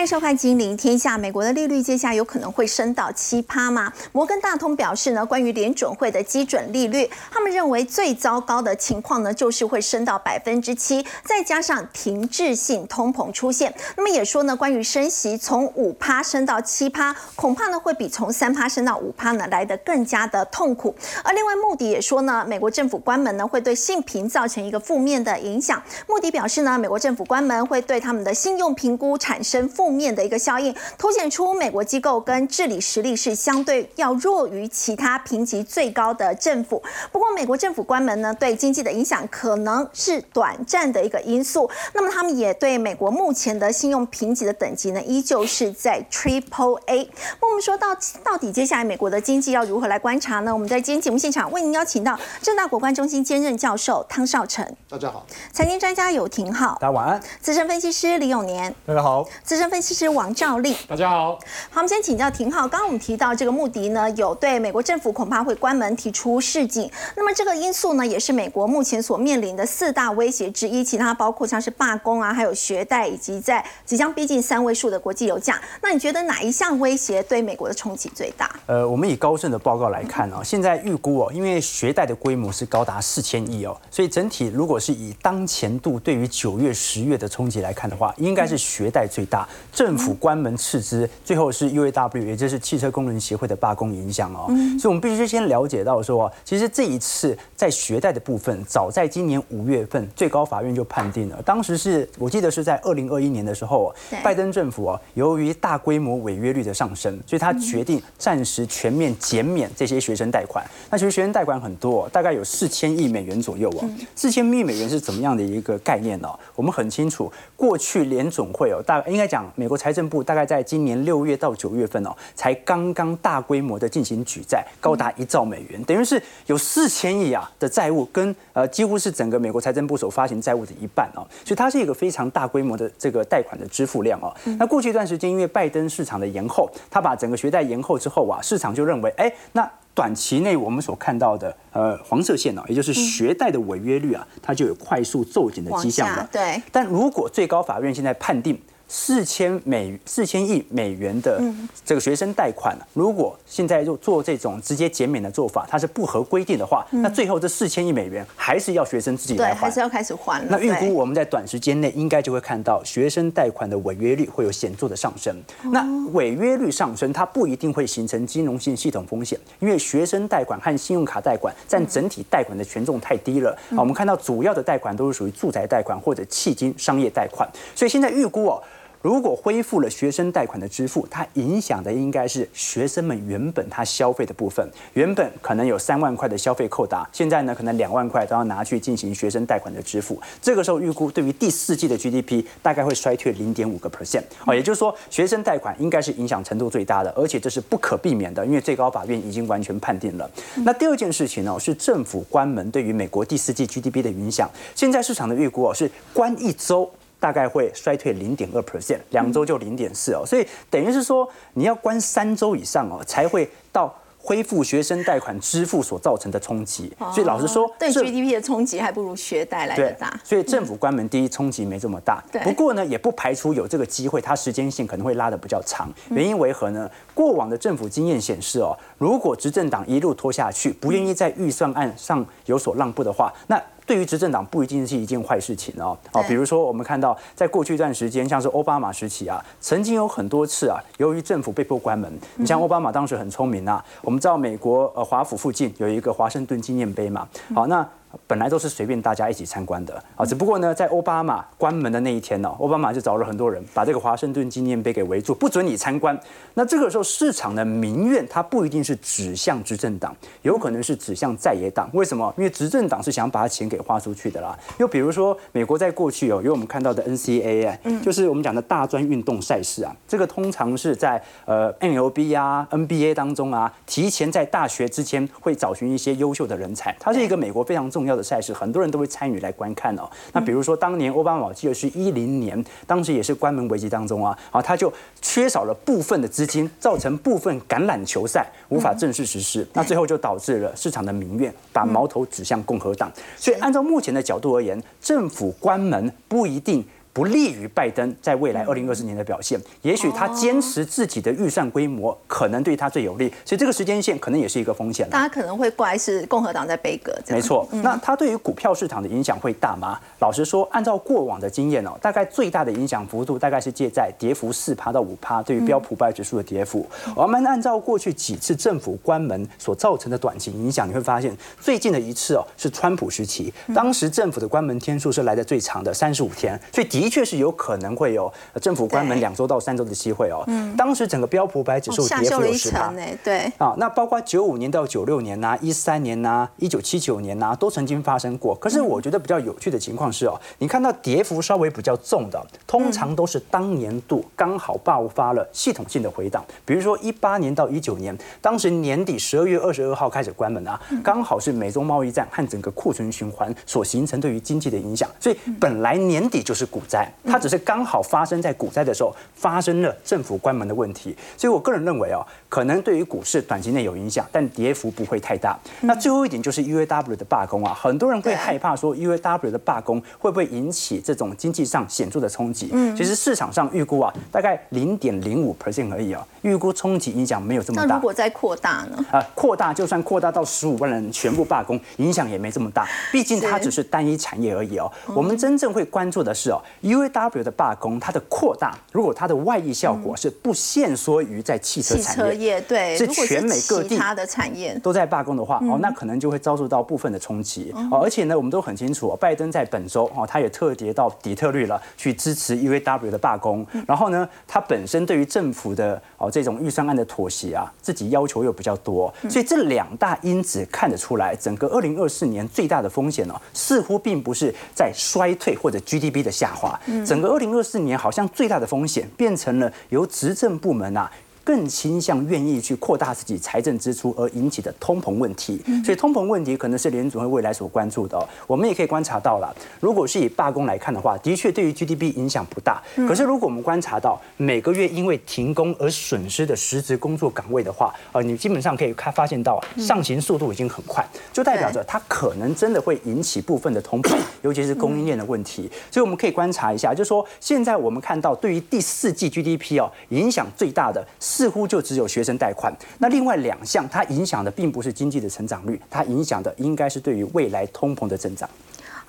[0.00, 1.16] 欢迎收看《金陵天下》。
[1.20, 3.92] 美国的利率接下来有可能会升到七趴吗？
[4.12, 13.74] 摩根大通表示呢，关于联准会的基准利率，他们认为最糟糕的情况呢，就是会升到百分之七，再加上停滞性通膨出现。
[13.94, 20.96] 那么也说呢，关于升息从五趴升到七趴，恐怕呢会比从三趴升到五趴呢来得更加的痛苦。
[21.22, 25.82] 而另外，穆迪也说呢，美国政府关门呢会对信评造成一个负面的影响。
[26.06, 29.89] 穆迪表示呢，美国政府关门会对他们的信用评估产生负。
[29.90, 36.82] 面的一个效应，凸显出美国机构跟治理实力是相对要弱于其他评级最高的政府。
[37.10, 41.68] 不过，美国政府关门呢，对经济的影响可能是短暂的一个因素。
[41.92, 47.10] 那么，他们也对美国目前的信用评级的等级呢，依旧是在 Triple A。
[47.40, 47.88] 那我们说到
[48.22, 50.52] 到底，接下来美国的经济要如何来观察呢？
[50.52, 59.79] 我们在今天节目现场为您邀请到正大国关中心兼任教授汤少成，大家好；财经专家有廷浩，大家晚安；资深分析师李永年，大家好；资深分。
[59.80, 61.38] 其实王兆力，大家好。
[61.70, 62.68] 好，我们先请教廷浩。
[62.68, 66.90] 刚刚我们提到这个穆迪呢，有对美国政府恐怕会关门提出示警。
[67.16, 70.84] 那么这个因素呢，也是美国目前所面临的四大威胁之一。
[70.84, 75.60] 其他包括像是罢工啊，还有学贷，以及在即将逼近三位数的国际油价。
[75.80, 78.50] 那你觉得哪一项威胁对美国的冲击最大？
[78.66, 89.48] 呃，我们以高盛的报告来看哦，现在预估哦，因为学贷的规模是高达四千亿哦，所以整体如果是以当前度对于九月、十月的冲击来看的话，应该是学贷最大。
[89.72, 94.46] 政府关门斥资，最后是 UAW，也就是汽车工人协会的罢工影响哦。
[94.78, 101.40] 所以，我们必须先了解到说，其实这一次在学贷的部分，早在今年五月份，最高法院就判定了。
[101.42, 110.64] 当时是我记得是在二零二一年的时候，拜登政府哦，由于大规模违约率的上升，所以他决定暂时全面减免这些学生贷款。
[110.90, 113.88] 那其实学生贷款很多，大概有四千亿美元左右哦。
[114.14, 116.28] 四千亿美元是怎么样的一个概念呢？
[116.54, 119.70] 我们很清楚，过去联总会哦，大应该讲美。
[119.70, 134.34] 国财政部大概在今年六月到九月份哦，才刚刚大规模的进行举债，高达一兆美元，等于是有四千亿啊的债务，跟呃几乎是整个美国财政部所发行债务的一半哦，所以它是一个非常大规模的这个贷款的支付量哦。
[134.58, 146.28] 那过去一段时间，因为拜登市场的延后，他把整个学贷延后之后啊，市场就认为，哎，那短期内我们所看到的呃黄色线哦，也就是学贷的违约率啊，它就有快速骤减的迹象了。
[146.32, 148.60] 对，但如果最高法院现在判定。
[148.92, 151.40] 四千美四千亿美元的
[151.84, 160.44] 这个学生贷款，如果现在就做这种直接减免的做法，它是不合规定的话，那最后这四千亿美元还是要学生自己来还，还是要开始还。
[160.48, 165.32] 那预估我们在短时间内应该就会看到学生贷款的违约率会有显著的上升。
[165.70, 173.52] 那违约率上升，它不一定会形成金融性系统风险，因为学生贷款和信用卡贷款占整体贷款的权重太低了。
[173.70, 178.60] 啊，我们看到主要的贷款都是属于住宅贷款或者迄今商业贷款，所以现在预估哦。
[179.02, 184.68] 如果恢复了学生贷款的支付，它影响的应该是学生们原本他消费的部分。
[184.92, 190.20] 原本可能有三万块的消费扣打，现在呢可能两万块都要拿去进行学生贷款的支付。
[190.42, 194.22] 这个时候预估对于第四季的 GDP 大概会衰退零点五个 percent。
[194.44, 200.30] 哦，也就是说学生贷款应该是影响程度最大的，而且这是不可避免的，因为最高法院已经完全判定了。
[200.56, 204.50] 那第二件事情呢是政府关门对于美国第四季 GDP 的影响。
[204.74, 206.90] 现在市场的预估哦是关一周。
[207.20, 213.94] 大概会衰退零点二 percent，两周就零点四哦，所以等于是说你要关三周以上哦，才会到。
[214.22, 220.14] 恢复学生贷款支付所造成的冲击，所以老实说，对 GDP 的冲击还不如学贷来的大。
[220.22, 225.90] 所以政府关门第一冲击没这么大，不过呢，也不排除有这个机会，它时间性可能会拉的比较长。
[226.10, 226.88] 原因为何呢？
[227.20, 235.94] 过往的政府经验显示哦，如果执政党一路拖下去，不愿意在预算案上有所让步的话，那对于执政党不一定是一件坏事情哦。
[236.12, 243.84] 哦，比如说我们看到在过去一段时间，像是奥巴马时期啊，曾经有很多次啊，由于政府被迫关门，你像奥巴马当时很聪明啊。
[244.00, 247.86] 我们知道美国呃华府附近有一个华盛顿纪念碑嘛，好那。
[248.26, 256.18] 本来都是随便大家一起参观的啊，只不过呢，在奥巴马关门的那一天呢，奥巴马就找了很多人把这个华盛顿纪念碑给围住，不准你参观。
[256.54, 261.88] 那这个时候市场的民怨，它不一定是指向执政党，有可能是指向在野党。
[261.92, 262.34] 为什么？
[262.36, 264.58] 因为执政党是想把钱给花出去的啦。
[264.78, 277.99] 又比如说，美国在过去哦，有我们看到的 NCAA，就是我们讲的大专运动赛事啊，这个通常是在呃 NLB 啊、NBA 当中啊，提前在大学之前会找寻一些优秀的人才，它是一个美国非常重。
[278.00, 280.08] 重要的赛事，很多人都会参与来观看哦。
[280.32, 289.66] 那比如说，当年奥巴马，我记得是一零年，当时也是关门危机当中啊，啊，他就缺少了部分的资金，造成部分橄榄球赛无法正式实施。
[289.74, 293.12] 那最后就导致了市场的民怨，把矛头指向共和党。
[293.36, 296.82] 所以，按照目前的角度而言，政府关门不一定。
[297.12, 299.60] 不利于拜登在未来二零二四年的表现。
[299.82, 303.28] 也许他坚持自己的预算规模，可能对他最有利。
[303.44, 305.08] 所以这个时间线可能也是一个风险。
[305.10, 307.12] 大家可能会怪是共和党在背歌。
[307.28, 307.66] 没错。
[307.82, 309.98] 那他对于股票市场的影响会大吗？
[310.20, 316.86] 老实说，按照过往的经验哦，大概最大的影响幅度大概是介在跌幅四趴到五趴，对于标普百指数的跌幅。
[317.16, 328.30] 我们按照过去几次政府关门所造成的短期影响，你会发现最近的一次哦是川普时期，当时政府的关门天数是来的最长的三十五天，所以的确是有可能会有
[328.60, 330.44] 政府关门两周到三周的机会哦。
[330.48, 332.92] 嗯，当时整个标普百指数跌幅有十趴，
[333.24, 333.50] 对。
[333.56, 338.54] 啊，那包括九五年到九六年呐，一三年呐，一九七九年呐，都曾经发生过。
[338.56, 361.16] 可是我觉得比较有趣的情况是哦，你看到跌幅稍微比较重的，通常都是当年度刚好爆发了系统性的回档，比如说一八年到一九年，当时年底十二月二十二号开始关门啊，刚好是美中贸易战和整个库存循环所形成对于经济的影响，所以本来年底就是股灾，它只是刚好发生在股灾的时候发生了政府关门的问题。
[361.36, 365.56] 所以我个人认为哦，可能对于股市短期内有影响，但跌幅不会太大。
[365.82, 372.70] 那最后一点就是 UAW 的罢工啊，很多人会害怕说 UAW 的罢工会不会引起这种经济上显著的冲击？
[372.72, 377.86] 嗯，其实市场上预估啊，大概零点零五 percent 而已啊，预估冲击影响没有这么大。
[377.86, 379.04] 那如果再扩大呢？
[379.12, 382.88] 啊，扩大就算扩大到十五万人全部罢工，影响也没这么大。
[383.12, 384.90] 毕竟它只是单一产业而已哦。
[385.14, 394.78] 我们真正会关注的是哦，UAW 的罢工它的扩大，如果它的外溢效果是不限缩于在汽车产业，对，是全美各地的产业。
[394.82, 397.72] 都在罢工的话，哦，那可能就会遭受到部分的冲击。
[397.90, 403.66] 哦，而且呢，我们都很清楚，拜登在本周哦，他也特别到底特律了，去支持 UAW 的罢工。
[403.86, 416.69] 然后呢，他本身对于政府的哦这种预算案的妥协啊，自己要求又比较多，所以这两大因子看得出来，整个二零二四年最大的风险呢，似乎并不是在衰退或者 GDP 的下滑，
[417.04, 421.10] 整个二零二四年好像最大的风险变成了由执政部门啊。
[421.50, 428.16] 更倾向愿意去扩大自己财政支出而引起的通膨问题，所以通膨问题可能是联总会未来所关注的。
[428.46, 432.80] 我们也可以观察到了，如果是以罢工来看的话，的确对于 GDP 影响不大。
[433.08, 445.68] 可是如果我们观察到每个月因为停工而损失的实质工作岗位的话，呃，你基本上可以看发现到上行速度已经很快，就代表着它可能真的会引起部分的通膨， 尤其是供应链的问题。
[445.90, 451.04] 所以我们可以观察一下，就是说现在我们看到对于第四季 GDP 哦影响最大的。
[451.40, 458.46] 似乎就只有学生贷款，那另外两项它影响的并不是经济的成长率，它影响的应该是对于未来通膨的增长。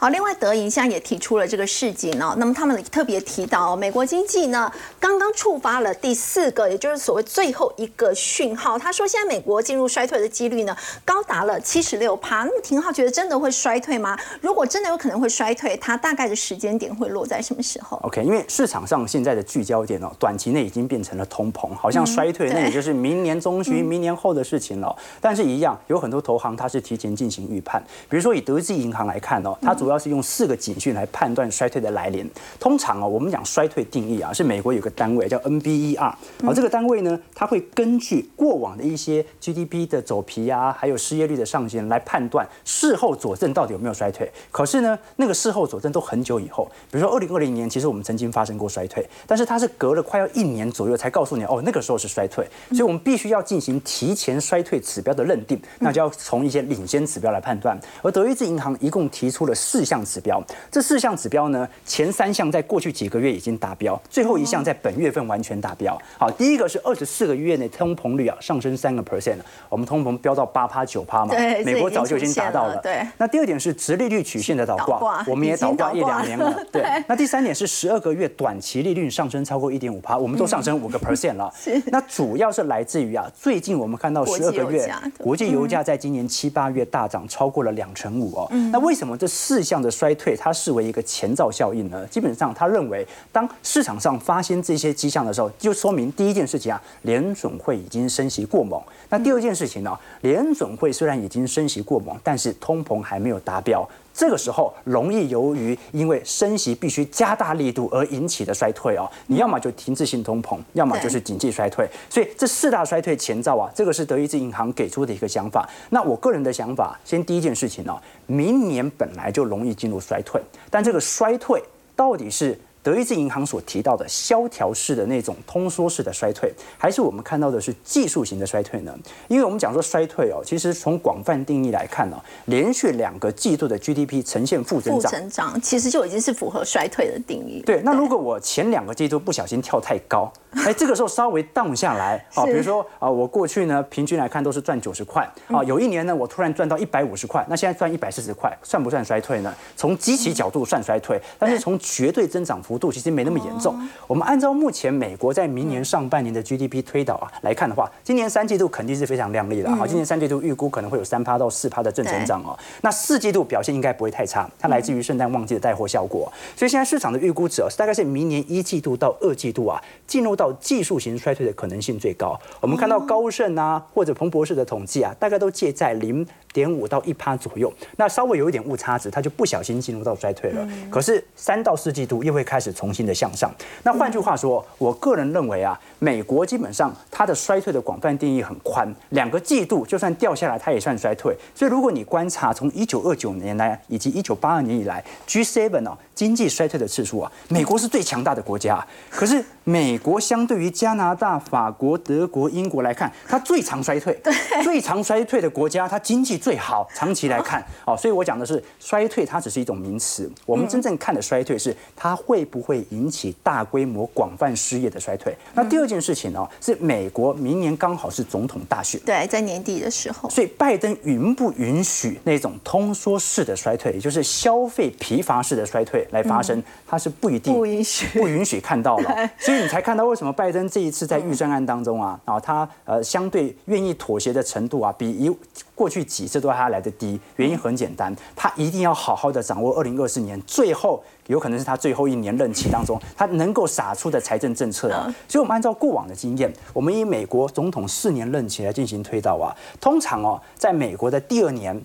[0.02, 8.80] 好，另外德银现在也提出了这个事情哦，那么他们特别提到，美国经济呢刚刚触发了第四个，也就是所谓最后一个讯号。
[8.80, 10.76] 他说，现在美国进入衰退的几率呢
[11.06, 12.38] 高达了七十六趴。
[12.46, 14.18] 那么廷浩觉得真的会衰退吗？
[14.42, 24.98] 如果真的有可能会衰退，它大概的时间点会落在什么时候？OK，因为市场上现在的聚焦点哦，短期内已经变成了通膨，好像衰退那也就是明年中旬、明年后的事情了。
[25.20, 29.91] 但是，一样有很多投行它是提前进行预判，比如说以德意志银行来看哦，它主要。
[29.92, 32.30] 要是用四个警讯来判断衰退的来临。
[32.60, 36.14] 通常啊，我们讲衰退定义啊，是美国有个单位叫 NBER。
[36.46, 44.32] 而，这个单位呢，它会根据过往的一些 GDP 的走皮啊，还有失业率的上限来判断事后佐证到底有没有衰退。
[44.50, 52.48] 可是呢，那个事后佐证都很久以后，比如说二零二零年，其实我们曾经发生过衰退，但是它是隔了快要一年左右才告诉你哦，那个时候是衰退。
[52.70, 57.78] 所以我们必须要进行提前衰退指标的认定，那就要从一些领先指标来判断。
[58.02, 59.81] 而德意志银行一共提出了四。
[59.82, 66.00] 四项指标，这四项指标呢，前三项在过去几个月已经达标，最后一项在本月份完全达标。
[66.20, 69.38] 好，第一个是二十四个月内通膨率啊上升三个 percent，
[69.70, 71.34] 我们通膨飙到八趴九趴嘛，
[71.66, 72.78] 美国早就已经达到了。
[72.84, 73.02] 对。
[73.18, 76.56] 那第二点是直利率曲线的倒挂，我们也倒挂一两年了。
[76.72, 76.84] 对。
[77.08, 81.52] 那第三点是十二个月短期利率上升超过一点五趴，我们都上升五个 percent 了。
[81.88, 88.48] 那主要是来自于啊，最近我们看到十二个月国际油价在今年七八月大涨超过了两成五哦。
[88.72, 89.61] 那为什么这四？
[89.62, 92.04] 迹象的衰退，它视为一个前兆效应呢。
[92.08, 98.82] 基本上，他认为，当市场上发现这些迹象的时候，就说明第一件事情啊，联准会已经升息过猛。
[99.10, 103.88] 那第二件事情呢，联准会虽然已经升息过猛，但是通膨还没有达标。
[104.22, 111.90] 这个时候容易由于因为升息必须加大力度而引起的衰退哦，你要么就停滞性通膨，要么就是经济衰退。
[112.08, 115.68] 所以这四大衰退前兆啊，这个是德意志银行给出的一个想法。
[115.90, 121.60] 那我个人的想法，先第一件事情呢，明年本来就容易进入衰退，但这个衰退
[121.96, 122.56] 到底是？
[122.84, 128.98] 德意志银行所提到的萧条式的那种通缩式的衰退，还是我们看到的是技术型的衰退呢？
[129.28, 137.62] 因为我们讲说衰退哦，其实从广泛定义来看呢，连续两个季度的 GDP 呈现负增长，负增长其实就已经是符合衰退的定义。
[137.66, 140.32] 对，那如果我前两个季度不小心跳太高，
[140.66, 149.54] 哎，这个时候稍微 down 下来 啊，比如说啊，我过去呢平均来看都是赚九十块啊，有一年呢我突然赚到一百五十块，那现在赚一百四十块，算不算衰退呢？
[149.78, 153.76] 从基期角度算衰退，但是从绝对增长幅度其实没那么严重。
[154.08, 162.58] 我们按照目前美国在明年上半年的 GDP 推导啊来看的话，今年三季度肯定是非常亮丽的啊，今年三季度预估可能会有三趴到四趴的正增长哦。
[162.82, 172.36] 那四季度表现应该不会太差，它来自于圣诞旺季的带货效果，所以现在市场的预估值大概是明年一季度到二季度啊进入到技术型衰退的可能性最高。
[172.60, 176.26] 我们看到高盛啊或者彭博士的统计啊，大概都介在零。
[176.54, 180.68] 点五到一趴左右，那稍微有一点误差值，它就不小心进入到衰退了。
[180.90, 183.50] 可是三到四季度又会开始重新的向上。
[183.84, 191.34] 那换句话说，我个人认为啊，美国基本上它的衰退的广泛定义很宽，两个季度就算掉下来，它也算衰退。
[191.56, 198.86] 所以如果你观察从一九二九年来以及一九八二年以来 G7 哦经济衰退的次数啊，美国是最强大的国家。
[199.10, 204.20] 可是美国相对于加拿大、法国、德国、英国来看，它最常衰退，
[204.64, 206.42] 最常衰退的国家，它经济。
[206.42, 210.32] 最好长期来看， 哦，所以我讲的是衰退，它只是一种名词。
[210.46, 215.36] 我们真正看的衰退是它会不会引起大规模广泛失业的衰退。
[215.54, 229.16] 那第二件事情呢，是美国明年刚好是总统大选，对，在年底的时候，所以拜登允不允许那种通缩式的衰退，也就是消费疲乏式的衰退来发生，他是不一定不允许不允许看到了。
[229.38, 235.30] 所以你才看到为什么拜登这一次在预算案当中啊，啊，他呃相对愿意妥协的程度啊，比一
[235.76, 236.32] 过去几。
[236.32, 245.14] 次都还来得低，原因很简单，他一定要好好的掌握二零二四年最后有可能是他最后一年任期当中，他能够撒出的财政政策啊。
[245.28, 249.52] 所以，我们按照过往的经验，我们以美国总统四年任期来进行推导啊，
[249.82, 251.82] 通常哦，在美国的第二年，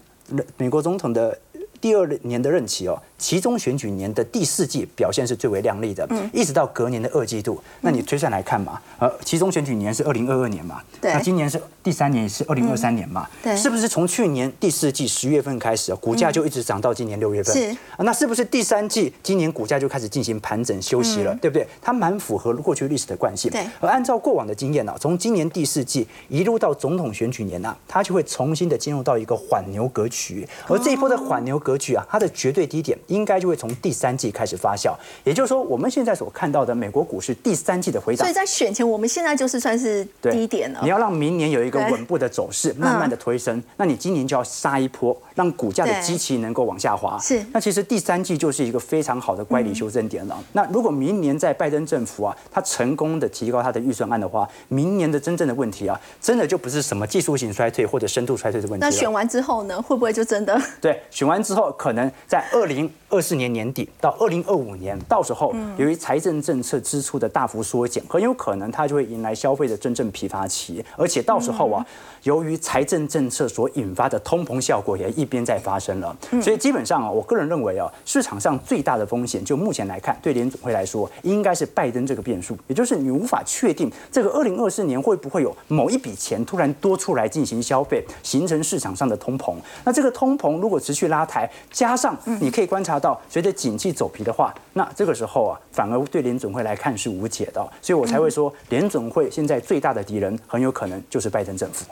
[0.57, 1.37] 美国总统的
[1.81, 2.97] 第二年的任期哦。
[3.19, 17.55] 其中选举年的第四季表现是最为亮丽的，一直到隔年的二季度，那你推算来看嘛，呃，其中选举年是二零二二年嘛，那今年是第三年是二零二三年嘛，对是不是从去年第四季十月份开始，股价就一直涨到今年六月份？
[17.57, 21.67] 是啊，那是不是第三季今年股价就开始进行盘整休息了，对不对？
[21.81, 23.51] 它蛮符合过去历史的惯性。
[23.51, 32.99] 对，而按照过往的经验呢，从今年第四季一路到总统选举年啊，它就会重新的进入到一个缓牛格局，而这一波的缓牛格局啊，它的绝对低点。
[33.07, 34.95] 应该就会从第三季开始发酵，
[35.25, 38.25] 也就是说，我们现在所看到的美国股市第三季的回档。
[38.25, 40.81] 所以在选前，我们现在就是算是低点了。
[40.83, 47.19] 你要让明年有一个稳步的走势，慢慢的推升，那你今年就要杀一波，让股价的机器能够往下滑。
[47.19, 47.45] 是。
[47.53, 50.39] 那其实第三季就是一个非常好的乖离修正点了。
[50.53, 60.61] 那如果明年在拜登政府啊，他成功的提高他的预算案的话，明年的真正的问题啊，真的就不是什么技术性衰退或者深度衰退的问题那选完之后呢，会不会就真的？
[60.81, 62.91] 对，选完之后可能在二零。
[63.09, 71.85] 二四年年底到二零二五年，到时候由于财政政策支出的大幅缩减，很有可能它就会迎来消费的真正疲乏期，而且到时候啊，
[72.25, 89.55] 由于财政政策所引发的通膨效果也一边在发生了，所以基本上啊，我个人认为啊，市场上最大的风险，就目前来看，对联总会来说，应该是拜登这个变数，也就是你无法确定这个二零二四年会不会有某一笔钱突然多出来进行消费，形成市场上的通膨。
[89.85, 92.97] 那这个通膨如果持续拉抬，加上你可以观察。
[92.99, 101.85] 到随着景气走皮的话，那这个时候啊，反而对联总会来看是无解的，所以我才会说联总会现在最大的敌人很有可能就是拜登政府。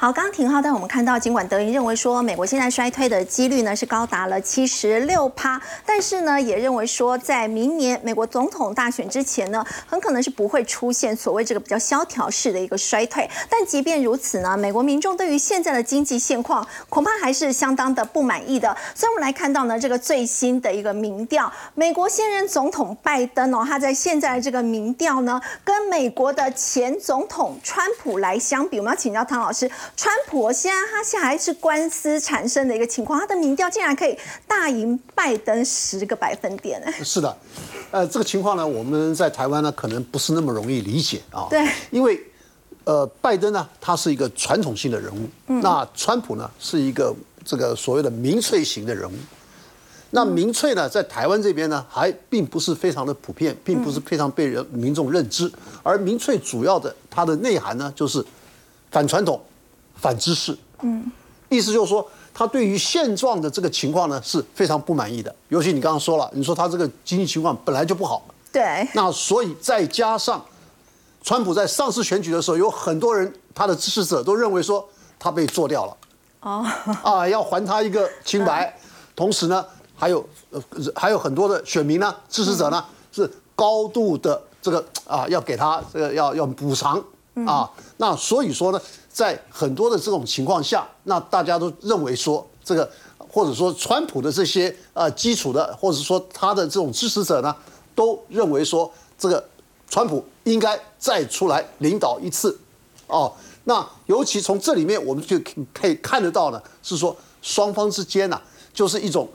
[0.00, 13.28] 好，刚刚廷浩带我们看到，尽管德银认为说美国现在衰退的几率呢是高达了七十六趴，但是呢也认为说在明年美国总统大选之前呢，很可能是不会出现所谓这个比较萧条式的一个衰退。
[13.50, 18.68] 但即便如此呢，美国民众对于现在的经济现况恐怕还是相当的不满意的。
[18.94, 29.68] 所以我们来看到呢，这个最新的一个民调，美国现任总统拜登哦，他在现在的这个民调呢，跟美国的前总统川普来相比，我们要请教汤老师。
[29.96, 34.16] 川普现在他现在还是官司产生的一个情况，他的民调竟然可以
[34.46, 36.92] 大赢拜登十个百分点呢？
[37.04, 37.36] 是的，
[37.90, 41.46] 呃，这个情况呢，我们在台湾呢可能不是那么容易理解啊。
[41.50, 42.20] 对，因为
[42.84, 45.28] 呃，拜登呢他是一个传统性的人物，
[45.60, 47.14] 那川普呢是一个
[47.44, 49.14] 这个所谓的民粹型的人物。
[50.10, 55.50] 那民粹呢，在台湾这边呢还并不是非常的普遍，并不是非常被人民众认知。
[55.82, 58.24] 而民粹主要的它的内涵呢，就是
[58.90, 59.38] 反传统。
[60.00, 61.10] 反知识，嗯，
[61.48, 65.34] 意思就是说，他对于现状的这个情况呢是非常不满意的。
[65.48, 70.44] 尤其你刚刚说了，你说他这个经济情况本来就不好，对，那所以再加上，
[71.22, 74.88] 川普在上次选举的时候，有很多人他的支持者都认为说
[75.18, 75.96] 他被做掉了，
[76.40, 76.66] 哦，
[77.02, 78.78] 啊，要还他一个清白，
[79.16, 79.64] 同时呢，
[79.96, 80.62] 还有呃
[80.94, 87.02] 还有很多的选民呢支持者呢是高度的这个啊要给他这个要要补偿
[87.46, 88.80] 啊，那所以说呢，
[89.12, 92.90] 在很多的这种情况下，那大家都认为说这个
[93.28, 97.54] 或者说川普的这些呃基础的或者说他的这种支持者呢。
[97.98, 99.44] 都认为说这个
[99.90, 102.56] 川普应该再出来领导一次，
[103.08, 103.32] 哦，
[103.64, 105.36] 那尤其从这里面我们就
[105.74, 108.40] 可以看得到呢，是说双方之间呢，
[108.72, 109.28] 就是一种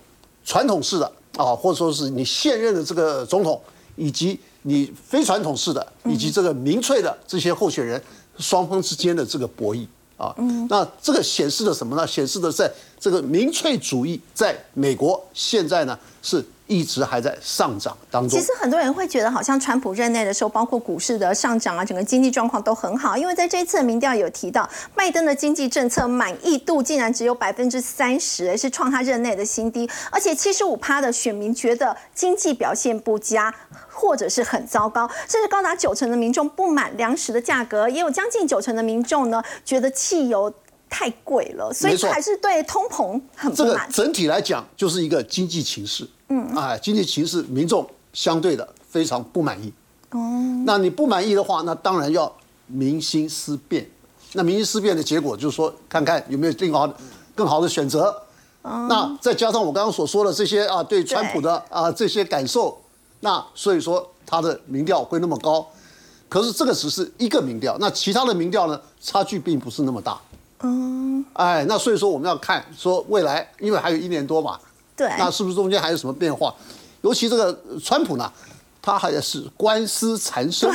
[0.45, 1.05] 传统式的
[1.35, 3.61] 啊，或者说是你现任的这个总统，
[3.97, 8.01] 以及你非传统式的，以及这个民粹的这些候选人，
[8.37, 9.85] 双方之间的这个博弈
[10.17, 10.35] 啊，
[10.67, 12.05] 那这个显示的什么呢？
[12.05, 16.43] 显示的在这个民粹主义在美国现在呢是。
[16.67, 18.39] 一直还在上涨当中。
[18.39, 23.17] 其实很多人会觉得，好像川普任内的时候，包括股市的上涨啊，整个经济状况都很好。
[23.17, 29.89] 因为在这一次的民调有提到，拜登的经济政策满意度竟然只有百分之三十，是创他任内的新低。
[30.09, 33.53] 而且七十五趴的选民觉得经济表现不佳，
[33.89, 40.51] 或者是很糟糕，甚至高达九成的民众不满粮食的价格，也有将近九成的民众呢觉得汽油
[40.93, 43.65] 太贵了，所以还是对通膨很不满。
[43.65, 46.07] 这个整体来讲就是一个经济情势。
[46.29, 49.73] 嗯，哎，经济形势，民众相对的非常不满意。
[50.11, 50.19] 哦，
[50.65, 52.31] 那你不满意的话，那当然要
[52.67, 53.89] 民心思变。
[54.33, 56.95] 那民心思变的结果就是说，看看有没有更好的、
[57.35, 58.15] 更好的选择。
[58.61, 62.79] 那再加上我刚刚所说的这些啊，对川普的啊这些感受，
[63.19, 65.67] 那所以说他的民调会那么高。
[66.29, 70.19] 可是这个只是一个民调，那其他的民调呢，差距并不是那么大。
[70.63, 74.59] 嗯，哎，那所以说我们要看说未来，因为还有一年多嘛。
[74.95, 76.53] 对，那是不是中间还有什么变化？
[77.01, 78.31] 尤其这个川普呢，
[78.81, 80.69] 他还是官司缠身。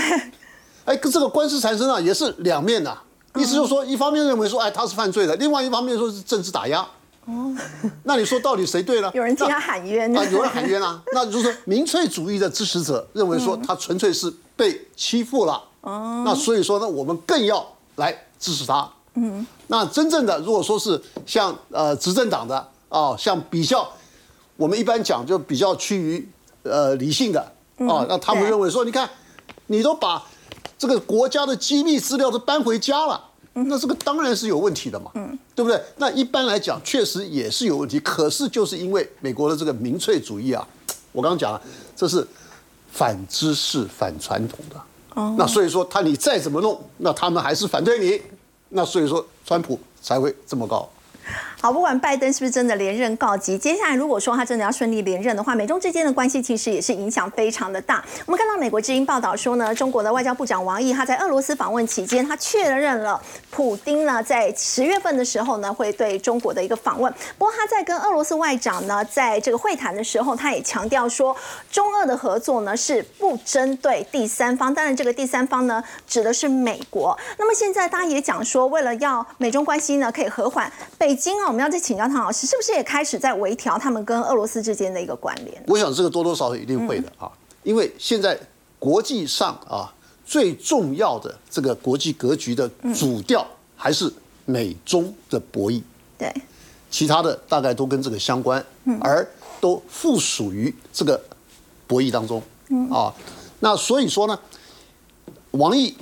[0.84, 2.96] 哎，这个官司缠身啊，也是两面的。
[3.36, 6.80] 意思就是说，一方面认为说，哎，他是犯罪的；，另外一方面说是政治打压。
[7.26, 7.54] 哦，
[8.02, 9.10] 那你说到底谁对呢？
[9.14, 11.00] 有人替他喊冤啊，有人喊冤啊。
[11.12, 15.62] 那就是说，民粹主义的支持者认为说，他纯粹是被欺负了。
[15.82, 17.64] 哦，那所以说呢，我们更要
[17.96, 18.90] 来支持他。
[19.20, 23.88] 嗯，那真正的如果说是像呃执政党的啊，像比较。
[24.56, 26.28] 我们一般讲就比较趋于
[26.64, 27.40] 呃理性的
[27.76, 29.08] 啊，那他们认为说，你看，
[29.68, 30.20] 你都把
[30.76, 35.12] 这个国家的机密资料都搬回家了，那这个当然是有问题的嘛，
[35.54, 35.80] 对不对？
[35.98, 40.66] 那一般来讲确实也是有问题，可是就是因为美国的这个民粹主义啊，
[41.12, 41.62] 我刚刚讲了，
[41.94, 42.26] 这是
[42.90, 48.20] 反知识、反传统的，那所以说他你再怎么弄，那他们还是反对你，
[48.70, 50.88] 那所以说川普才会这么高。
[51.60, 58.04] 好，不管拜登是不是真的连任告急，接下来如果说他真的要顺利连任的话，美中之间的关系其实也是影响非常的大。
[58.26, 67.12] 我们看到美国之音报道说呢，中国的外交部长王毅他在俄罗斯访问期间，他确认了普丁呢在十月份的时候呢会对中国的一个访问。
[67.36, 71.36] 不过他在跟俄罗斯外长呢在这个会谈的时候，他也强调说，
[71.72, 77.18] 中俄的合作呢是不针对第三方，当然这个第三方呢指的是美国。
[77.36, 81.47] 那么现在大家也讲说，为了要美中关系呢可以和缓，北京啊。
[81.48, 85.64] 我们要再请教唐老师，是不是也开始在微调他们跟俄罗斯之间的一个关联？
[85.66, 87.32] 我想这个多多少少一定会的啊，
[87.62, 88.38] 因为现在
[88.78, 89.90] 国际上啊
[90.26, 94.12] 最重要的这个国际格局的主调还是
[94.44, 95.82] 美中的博弈，
[96.18, 96.30] 对，
[96.90, 98.62] 其他的大概都跟这个相关，
[99.00, 99.26] 而
[99.58, 101.18] 都附属于这个
[101.86, 102.42] 博弈当中
[102.90, 103.12] 啊。
[103.60, 104.38] 那所以说呢，
[105.52, 105.96] 王毅，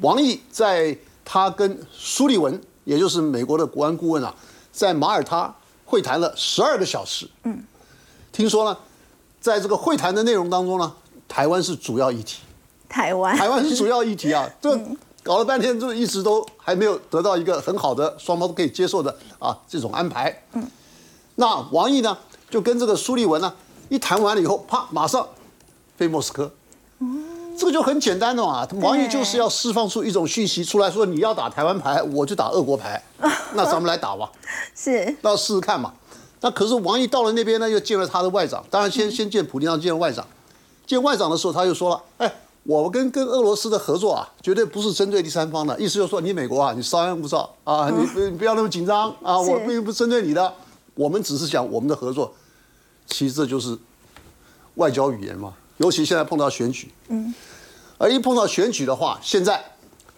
[0.00, 4.34] 王毅在他跟苏利文，也就是美国的国安顾问啊。
[4.72, 5.54] 在马耳他
[5.84, 7.28] 会谈了十二个小时。
[7.44, 7.62] 嗯，
[8.32, 8.76] 听说呢，
[9.40, 10.92] 在这个会谈的内容当中呢，
[11.28, 12.40] 台湾是主要议题。
[12.88, 14.48] 台湾，台湾是主要议题啊！
[14.60, 14.78] 这
[15.22, 20.42] 搞了半天，就一直都还没有得到一个很好的双方都可以接受的啊这种安排。
[20.52, 20.66] 嗯，
[21.36, 22.18] 那王毅呢，
[22.50, 23.54] 就跟这个苏利文呢
[23.88, 25.26] 一谈完了以后，啪，马上
[25.96, 26.50] 飞莫斯科。
[27.62, 33.00] 这个就很简单的嘛，王毅就是要释放出一种讯息出来说，你要打台湾牌，我就打俄国牌，
[33.54, 34.28] 那咱们来打吧，
[34.74, 35.94] 是，那试试看嘛。
[36.40, 40.26] 那可是王毅到了那边呢，又见了他的外长，当然先先见普京，然后见外长。
[40.84, 50.52] 见外长的时候，他就说了，哎，我跟跟俄罗斯的合作啊，绝对不是针对第三方的，意思就是说，你美国啊，你稍安勿躁啊，你不要那么紧张啊，我并不针对你的，
[50.96, 52.34] 我们只是讲我们的合作。
[53.06, 53.78] 其实这就是
[54.74, 55.54] 外交语言嘛。
[55.78, 57.34] 尤其现在碰到选举，嗯，
[58.02, 59.64] 而一碰到选举的话，现在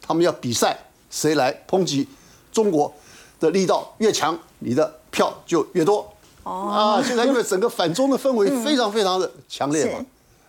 [0.01, 0.75] 他们要比赛
[1.11, 2.09] 谁来抨击
[2.51, 2.91] 中国
[3.39, 6.11] 的力道越强，你的票就越多。
[6.45, 10.03] 哦啊，现在因为整个反中的氛围非常非常的强烈嘛，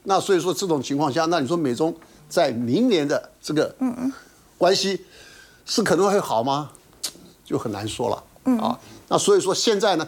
[0.04, 1.94] 那所以说这种情况下，那你说美中
[2.30, 3.76] 在明年的这个
[4.58, 5.06] 关系
[5.66, 6.72] 是可能会好吗？
[7.44, 8.24] 就很难说了
[8.62, 8.80] 啊。
[9.10, 10.08] 那所以说现在呢，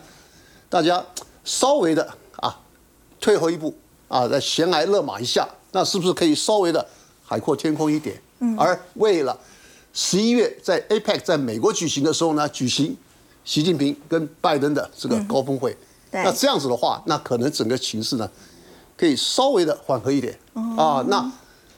[0.70, 1.06] 大家
[1.44, 2.58] 稍微的啊
[3.20, 6.88] 退后一步啊，再闲来勒马一下，那是不是可以稍微的
[7.28, 8.20] 海阔天空一点？
[8.58, 9.38] 而为了
[9.94, 12.98] 十一月在 APEC 在美国举行的时候呢，举行。
[13.44, 15.74] 习近平跟拜登的这个高峰会，
[16.12, 18.30] 那这样子的话，那可能整个情势呢，
[18.98, 20.38] 可以稍微的缓和一点
[20.76, 21.02] 啊。
[21.08, 21.32] 那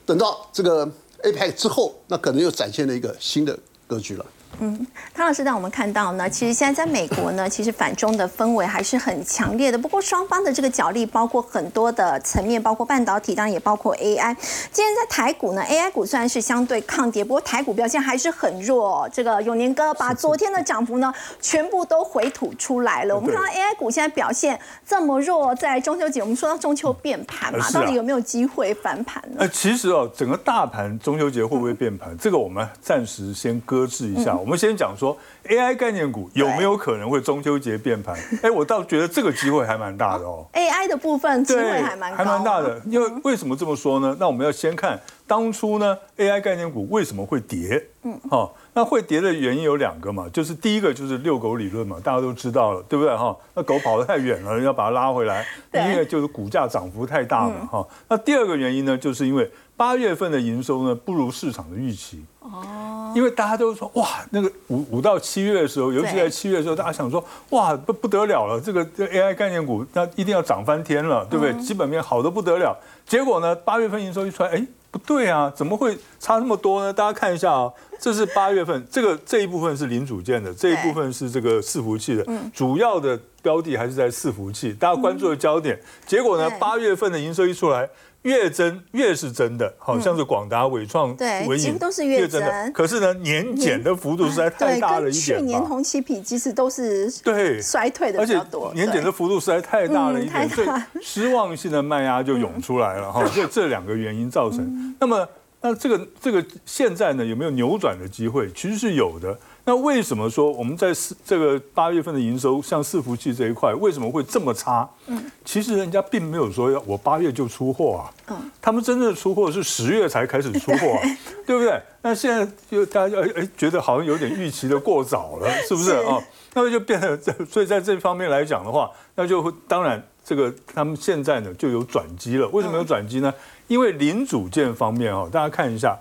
[0.03, 0.83] 等到这个
[1.21, 4.25] APEC 之后，那可能又展现了一个新的格局了。
[4.61, 9.77] 嗯，汤老师让我们看到呢，其实现在在美国呢，其实反中的氛围还是很强烈的。
[9.77, 14.35] 不过双方的这个角力包括很多的层面，包括半导体，当然也包括 AI。
[14.71, 19.09] 今天在台股呢，AI 股虽然是相对抗跌，不过台股表现还是很弱。
[19.13, 23.15] 这个永年哥把昨天的涨幅呢，全部都回吐出来了。
[23.15, 29.37] 我们看到 AI 股现在表现这么弱，在中秋节我们说到中秋变盘嘛，到底有没有机会翻盘呢？
[29.39, 34.35] 呃，其实哦，整个大盘中秋节会不会变盘，这个我们暂时先搁置一下。
[34.35, 35.15] 我们先讲说
[35.47, 38.17] AI 概念股有没有可能会中秋节变盘？
[38.41, 40.45] 哎，我倒觉得这个机会还蛮大的哦。
[40.53, 44.17] AI 的部分机会还蛮还蛮大的，因为为什么这么说呢？
[44.19, 47.85] 那我们要先看当初呢 AI 概念股为什么会跌？
[48.01, 53.35] 嗯，好，那会跌的原因有两个嘛，就是第一个就是遛狗理论嘛，大家都知道了，对不对哈？
[53.53, 57.85] 那狗跑得太远了，要把它拉回来，因为就是股价涨幅太大了哈。
[58.07, 62.21] 那第二个原因呢，就是因为八月份的营收呢不如市场的预期。
[62.41, 71.53] 哦，因为大家都说哇，那个五五到七月的时候，尤其在七月的时候，大家想说哇，不不得了了，这个这 AI 概念股那一定要涨翻天了，对不对？
[71.63, 72.77] 基本面好的不得了。
[73.07, 76.91] 结果呢，八月份营收一出来，哎，不对啊，怎么会差那么多呢？
[76.91, 85.79] 大家看一下啊，这是八月份，这个这一部分是零组件的，这一部分是这个伺服器的，主要的标的还是在伺服器，大家关注的焦点。
[86.05, 87.87] 结果呢，八月份的营收一出来。
[88.23, 91.15] 越增越是真的，好像是广达、伟创、
[91.47, 92.71] 文影都是越增的。
[92.73, 95.39] 可是呢，年减的幅度实在太大了一点。
[95.39, 98.73] 去年同期比，其实都是对衰退的比较多。
[98.73, 100.67] 年减的幅度实在太大了一点，所以
[101.01, 103.25] 失望性的卖压就涌出来了哈。
[103.29, 104.95] 就这两个原因造成。
[104.99, 105.27] 那么，
[105.61, 108.51] 那这个这个现在呢，有没有扭转的机会？
[108.51, 109.37] 其实是有的。
[109.69, 114.89] 那为什么说我们在四这个八月份的营收，像伺服器这一块，为什么会这么差？
[115.05, 120.99] 嗯，其实人家并没有说要我八月就出货啊，嗯，他们真正的出货是十月才开始出货，
[121.45, 121.79] 对不对？
[122.01, 126.17] 那现在就大家哎哎觉得好像有点预期的过早了，是不是啊？
[126.55, 132.47] 那么就变得这，所以在这方面来讲的话，那就会当然这个他们现在呢就有转机了。
[132.47, 133.31] 为什么有转机呢？
[133.67, 135.95] 因为零组件方面哦，大家看一下，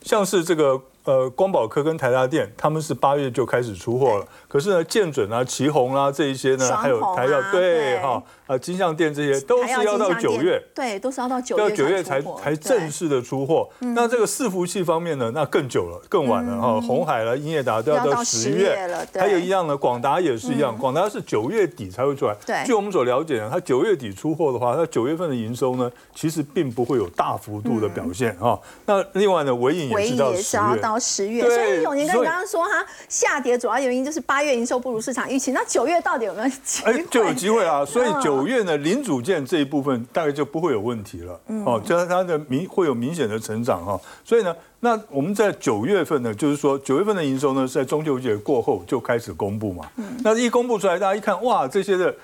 [0.00, 0.80] 像是这个。
[1.04, 4.26] 呃，光宝科跟台达电，他们是八月就开始出货了。
[4.46, 8.22] 可是呢，建准啊、旗宏啊这一些呢，还有台要对哈。
[8.46, 13.68] 啊，金像店这些都是要到九月，对，都是要到九月，到九月才才正式的出货。
[13.78, 16.80] 那这个伺服器方面呢，那更久了，更晚了哈。
[16.80, 19.06] 红海了、英业达都要到十月了。
[19.14, 22.34] 还有一样呢，广达也是一样，广达是九月底才会出来。
[22.44, 28.58] 对，据我们所了解呢，它九月底出货的话，它九月份的营收呢，其实并不会有大幅度的表现啊。
[28.86, 35.52] 那另外呢，尾影也是到十月，所以永年跟你刚刚说哈，下跌主要原因就是八月营收不如市场预期。
[35.52, 37.04] 那九月到底有没有机会？
[37.10, 38.30] 就有机会啊，所以九。
[38.30, 49.84] 九月呢，零组件这一部分大概就不会有问题了，哦，就是它的明会有明显的成长哈，所以呢，那我们在九月份呢，就是说九月份的营收呢，是在中秋节过后就开始公布嘛，
[50.22, 52.14] 那一公布出来，大家一看，哇，这些的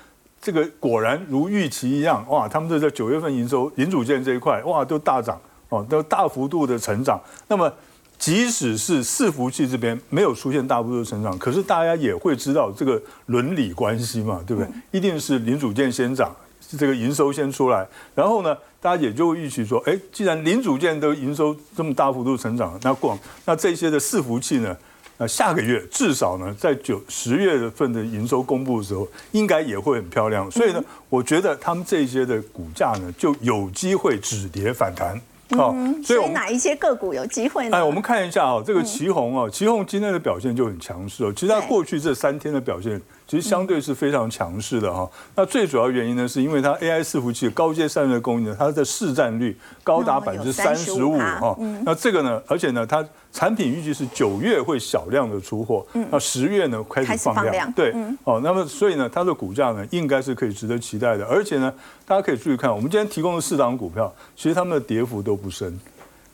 [0.40, 5.38] 这个果然如预期一样，哇，他们都在九月份营收零组件这一块，哇，都大涨，
[5.70, 7.70] 哦，都大幅度的成长，那么。
[8.18, 14.70] 即使是伺服器这边没有出现大幅度成长，可是大家也会知道这个伦理关系嘛，对不对？
[14.90, 16.34] 一定是零组件先涨，
[16.76, 24.74] 这个营收先出来，然后呢，大家也就会预期说，哎，既然零组件都营收这么大幅度成长，那广那这些的伺服器呢，
[25.18, 30.50] 那下个月至少呢，在九十月份的营收公布的时候，应该也会很漂亮。
[30.50, 35.20] 所以呢，我觉得他们这些的股价呢，就有机会止跌反弹。
[35.50, 37.76] 好，所以哪一些个股有机会呢？
[37.76, 41.32] 哎，我们看一下啊，这个旗宏啊，旗宏今天的表现就很强势哦。
[41.34, 43.00] 其实它过去这三天的表现。
[43.28, 45.10] 其实相对是非常强势的哈。
[45.34, 51.58] 那最主要原因呢，是因为它 AI 伺服器高阶散热供应呢，它的市占率高达百分之三十五哈。
[51.84, 57.72] 那这个呢，而且呢，它产品预计是九月会小量的出货，那十月呢开始放量。
[57.72, 61.26] 对，哦，那么所以呢，它的股价呢应该是可以值得期待的。
[61.26, 61.74] 而且呢，
[62.06, 65.78] 大家可以注意看，我们今天提供的四档股票，其实它们的跌幅都不深。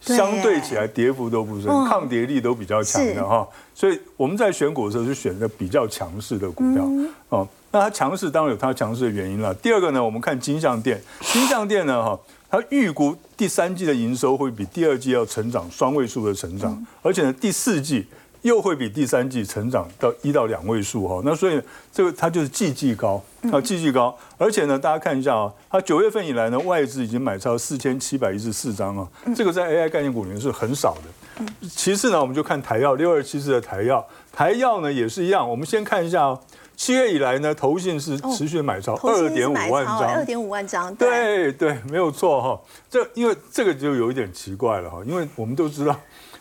[0.00, 3.48] 相对起来跌幅都不深，抗跌力都比较强的哈。
[3.74, 6.84] 所以我们在选股的时候就选择比较强势的股票
[7.28, 7.48] 哦。
[7.70, 9.54] 那它强势当然有它强势的原因了。
[9.54, 12.18] 第二个呢，我们看金象店，金象店呢哈，
[12.50, 18.06] 它预估第三季的营收会比第二季要成长双位数的成长，而且呢第四季。
[18.42, 21.60] 又会比第三季成长到一到两位数哈，那所以
[21.92, 31.44] 这个它就是季季高啊，季季高，而且呢，大家看一下啊，它九月份以来呢，外资已经买超四千七百一十四张啊，这个在 AI 概念股里面是很少的。
[31.68, 36.40] 其次呢，我们就看台药六二七四的台药，台药呢也是一样，我们先看一下哦，
[36.76, 42.60] 七月以来呢，投信是持续买超二点五万张，二点五万张，对对，没有错哈。
[42.90, 45.96] 这因为这个就有一点奇怪了哈，因为我们都知道。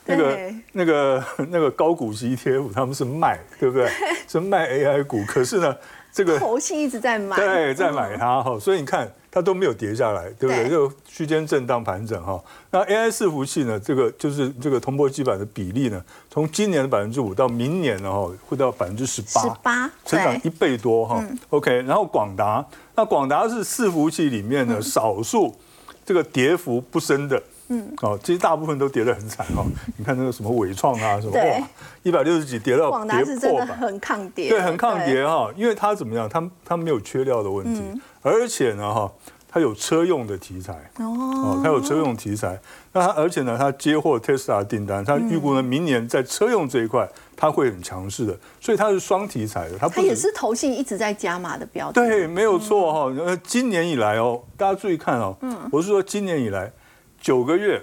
[0.06, 3.90] 那个、那个、 那个高股息 ETF，他们是卖，对不对？
[4.28, 5.76] 是卖 AI 股，可是呢，
[6.12, 10.70] 这个投信一直在买，对，在买它哈，所以你看它都没有跌下来，对不对？
[10.70, 12.42] 就区间震荡盘整哈。
[12.72, 21.24] 那 AI 伺服器呢，这个就是这个铜箔基板的比例呢，从今年的百分之五到明年呢哈，会到百分之十八，十八，成长一倍多哈。
[21.50, 25.56] OK，然后广达，那广达是伺服器里面的少数
[26.04, 27.42] 这个跌幅不深的。
[27.73, 29.65] 嗯，哦，其实大部分都跌得很惨哦。
[29.95, 31.67] 你看那个什么伟创啊，什么哇，
[32.03, 35.49] 一百六十几跌到跌破百，很抗跌，对，很抗跌哈。
[35.55, 36.27] 因为它怎么样？
[36.27, 37.81] 它它没有缺料的问题，
[38.21, 39.10] 而且呢哈，
[39.47, 42.60] 它有车用的题材哦，它有车用题材。
[42.91, 47.07] 那它而且呢，它接获 Tesla 订单，它预估呢明年在车用这一块
[47.38, 49.77] 它会很强势的，所以它是双题材的。
[49.77, 51.93] 它它也是投信一直在加码的标的。
[51.93, 53.23] 对，没有错哈。
[53.25, 56.69] 呃，今年以来哦，大家注意看哦，嗯，我是说今年以来。
[57.21, 57.79] 九个月，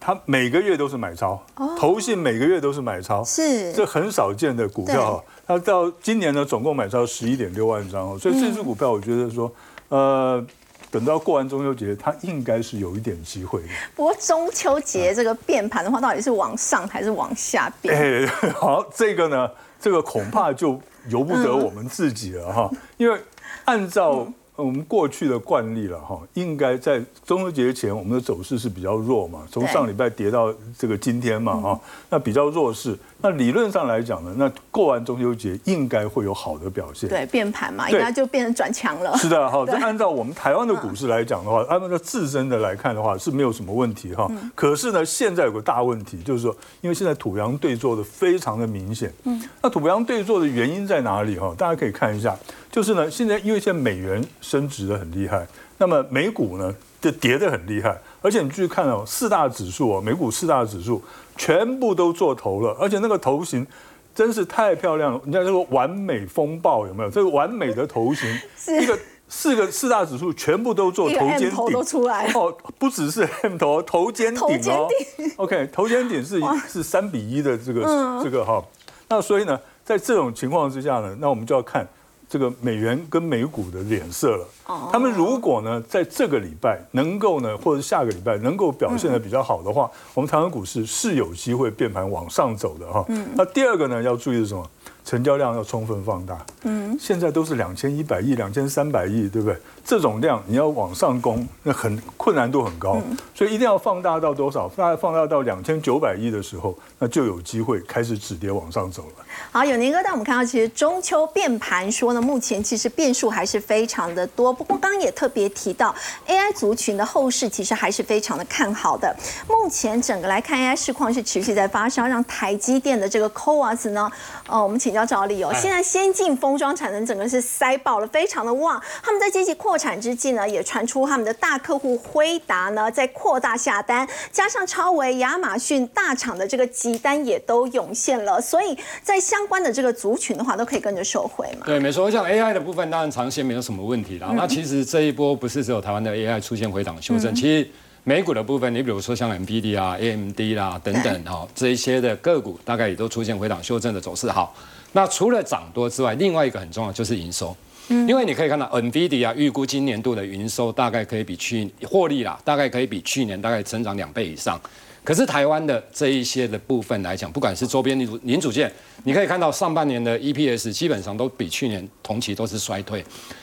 [0.00, 1.40] 它每个月都是买超，
[1.78, 5.22] 投信每个月都是买超，是这很少见的股票。
[5.46, 9.52] 它到今年呢，总共买超十一点六万张哦，所以这支股票我觉得说，
[9.90, 10.42] 呃，
[10.90, 13.68] 等到过完中秋节，它应该是有一点机会的。
[13.94, 17.94] 不过中秋节这个变盘的话，到底是往上还是往下变？
[17.94, 23.20] 哎，好，这个呢，这个恐怕就由不得我们自己了哈，因为
[23.66, 24.26] 按照。
[24.64, 32.98] 我们过去的惯例了哈，应该在中秋节前，我们的走势是比较弱嘛，从上礼拜跌到这个今天嘛哈，那比较弱势。
[33.20, 37.08] 那理论上来讲呢，那过完中秋节应该会有好的表现。
[37.08, 39.16] 对，变盘嘛，应该就变成转强了。
[39.16, 44.28] 是的， 哈，这按照我们台湾的股市来讲的话，按照自身的来看的话是没有什么问题哈。
[44.56, 49.12] 可是呢，现在有个大问题，就是说，因为现在土洋对坐的非常的明显。
[49.22, 49.40] 嗯。
[49.62, 51.54] 那土洋对坐的原因在哪里哈？
[51.56, 52.36] 大家可以看一下，
[52.70, 55.46] 就是呢，现在因为现在美元升值的很厉害，
[55.78, 61.02] 那么美股呢就跌的很厉害，而且你继续看哦，四大指数哦，美股四大指数。
[61.40, 63.64] 全部都做头了，而且那个头型
[64.12, 65.20] 真是太漂亮了。
[65.22, 67.08] 你看这个完美风暴有没有？
[67.08, 68.28] 这个完美的头型，
[68.82, 74.88] 一个四个四大指数全部都做头肩顶出来哦，不只是 M 头头肩顶哦。
[75.36, 77.82] OK，头肩顶是是三比一的这个
[78.20, 78.60] 这个哈。
[79.08, 81.86] 那所以呢，在这种情况之下呢，那我们就要看。
[82.28, 84.46] 这个美元跟美股的脸色了。
[84.92, 93.04] 他们如果呢，在这个礼拜能够呢，或者下个礼拜能够表现的比较好的话，我们台湾股市是有机会变盘往上走的哈。
[93.34, 94.68] 那第二个呢，要注意是什么？
[95.04, 96.44] 成交量要充分放大。
[96.64, 99.56] 嗯，现在都是两千一百亿、两千三百亿，对不对？
[99.88, 102.98] 这种量你要往上攻，那很困难度很高，
[103.34, 104.68] 所以一定要放大到多少？
[104.76, 109.24] 大概放大到两千九百亿的时候，那就有机会开始止跌往上走了。
[109.50, 114.52] 好，有年哥带我们看到，其实中秋变盘说呢，目前其实变数还是非常的多。
[114.52, 115.94] 不过刚刚也特别提到
[116.26, 119.16] ，AI 族群的后市其实还是非常的看好的。
[119.48, 124.12] 目前整个来看，AI 市况是持续在发烧，让台积电的这个 CoWAS 呢，
[124.48, 128.78] 呃，我们请教赵理哦，现在先进封装产能整个是塞爆了，非常的旺。
[129.02, 141.64] 他们在积极扩产之际呢，也传出他们的大客户辉达呢在扩大下单，加上超维、亚马逊大厂的这个急单也都涌现了，所以在相关的这个族群的话，都可以跟着受惠嘛。
[141.64, 142.10] 对，没错。
[142.10, 144.32] 像 AI 的部分，当然长线没有什么问题啦。
[144.34, 147.70] 那其实这一波不是只有台湾的 AI 出现回档修正，其实
[148.02, 154.30] 美股的部分，你比如说像 NVD 啊、AMD 啦等等哈，这一些的个股大概也都出现回档修正的走势。
[154.30, 154.54] 好，
[154.92, 157.54] 那除了涨多之外，另外一个很重要就是营收。
[157.88, 164.60] 因为你可以看到，NVIDIA 预估今年度的营收大概可以比去获利啦，大概可以比去年大概增长两倍以上。
[165.04, 168.70] 可是台湾的这一些的部分来讲，不管是周边零组零组件，
[169.04, 173.02] 你可以看到上半年的 EPS 基本上都比去年同期都是衰退。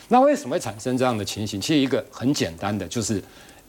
[0.10, 1.60] 那为什么会产生这样的情形？
[1.60, 3.20] 其实一个很简单的，就是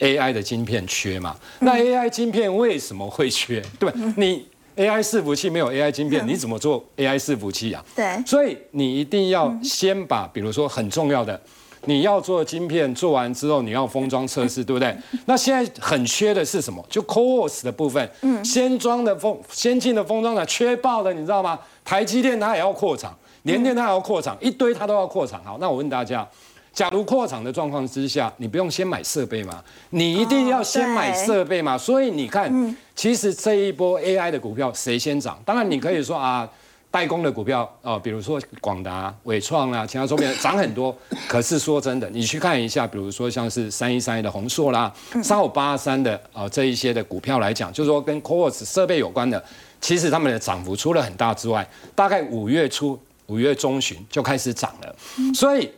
[0.00, 1.34] AI 的晶片缺嘛。
[1.60, 3.62] 那 AI 晶片为什么会缺？
[3.78, 4.46] 对你。
[4.76, 7.84] AI 伺服器没有 AI 晶片，你怎么做 AI 伺服器啊？
[7.94, 11.40] 对，所以你一定要先把，比如说很重要的
[11.86, 14.94] 你要做晶片，做完之后你要封装测试，对不对？
[15.26, 16.84] 那现在很缺的是什么？
[16.90, 21.58] 就 CoWoS 的部分，嗯，先装的封先进的封装厂缺爆了，你知道吗？
[21.84, 25.40] 台积电它也要扩厂，联电它也要扩厂，一堆它都要扩厂。
[25.44, 26.28] 好，那我问大家，
[26.76, 29.64] 假如扩厂的状况之下，你不用先买设备嘛？
[29.90, 31.78] 你一定要先买设备嘛？
[31.78, 35.40] 所以你看，其实这一波 AI 的股票谁先涨？
[35.46, 36.48] 当然你可以说啊。
[36.88, 40.96] 代工的股票哦，比如说广达、伟创啊，其他周边 涨很多。
[41.28, 44.90] 可是说真的，你去看一下，比如说像是三一三一的宏硕啦，
[45.22, 49.42] 三五八三的啊这一些的股票来讲，就是说跟 CoWoS 设备有关的，
[49.78, 54.96] 其实他们的涨幅除了很大之外，大概五月初、五月中旬就开始涨了。
[55.34, 55.70] 所以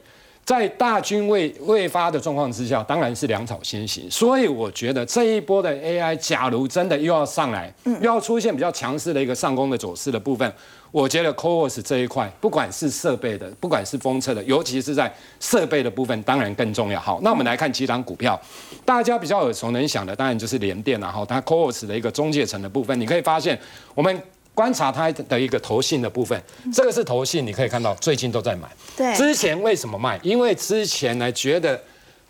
[0.48, 4.11] 在大军未未发的状况之下，当然是粮草先行。
[4.11, 10.50] 所以我觉得这一波的 AI，假如真的又要上来，又要出现比较强势的一个上攻的走势的部分。
[10.90, 16.98] 我觉得 CoWoS 这一块，不管是设备的，不管是封测的，尤其是在设备的部分，当然更重要。
[16.98, 18.40] 好，那我们来看几档股票，
[18.87, 21.12] 大家比较耳熟能详的，当然就是联电了。
[21.12, 23.58] 哈，它 CoWoS 的一个中介层的部分，你可以发现，
[23.94, 24.18] 我们
[24.59, 26.42] 观察它的一个投信的部分，
[26.73, 28.68] 这个是投信，你可以看到最近都在买。
[28.97, 30.18] 对，之前为什么卖？
[30.25, 31.81] 因为之前呢觉得。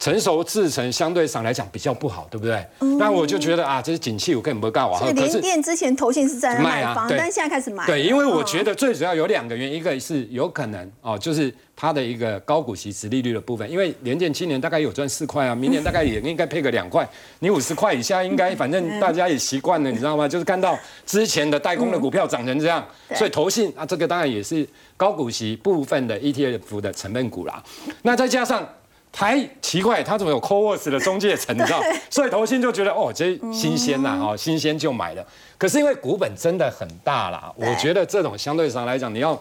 [0.00, 2.64] 成熟制成相对上来讲比较不好，对不对？
[3.00, 4.96] 那我就觉得啊，这是景气，我根本不干我。
[4.96, 7.84] 可是电之前投信是在卖房，但现在开始买。
[7.84, 13.70] 对，因为我觉得最主要有两个原因，一个是有可能哦，就是它的一个高股息、值利率的部分。
[13.70, 17.08] 因为联建今年大概有赚四块啊，明年大概也应该配个两块。
[17.38, 20.26] 你五十块以下应该，反正大家也习惯了，你知道吗？
[20.26, 27.62] 就是看到之前的代工的股票涨成这样，所以投信啊，这个当然也是高股息部分的 ETF 的成分股啦。
[28.02, 28.68] 那再加上。
[29.10, 31.56] 还奇怪，它怎么有 CoWoS 的中介层？
[31.56, 35.26] 你知道， 所以投信就觉得哦，这新鲜呐，哦，新鲜就买了。
[35.56, 39.32] 可是因为股本真的很大啦，我觉得这种相对上来讲，你要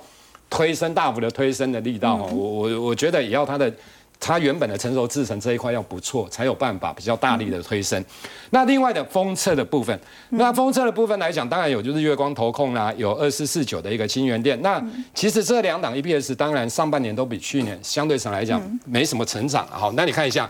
[0.49, 3.71] 推升大幅的推升的力道，我我我觉得也要它的。
[4.19, 8.03] 它原本的成熟制成这一块要不错，才有办法比较大力的推升。
[8.49, 9.95] 那另外的封测的部分，
[10.29, 14.59] 那封测的部分来讲，当然有就是月光投控啦，有二四四九的一个清源店。
[14.63, 14.83] 那
[15.13, 19.67] 其实这两档 EPS 当然上半年都比去年相对上来讲没什么成长。
[19.67, 20.49] 好，那你看一下。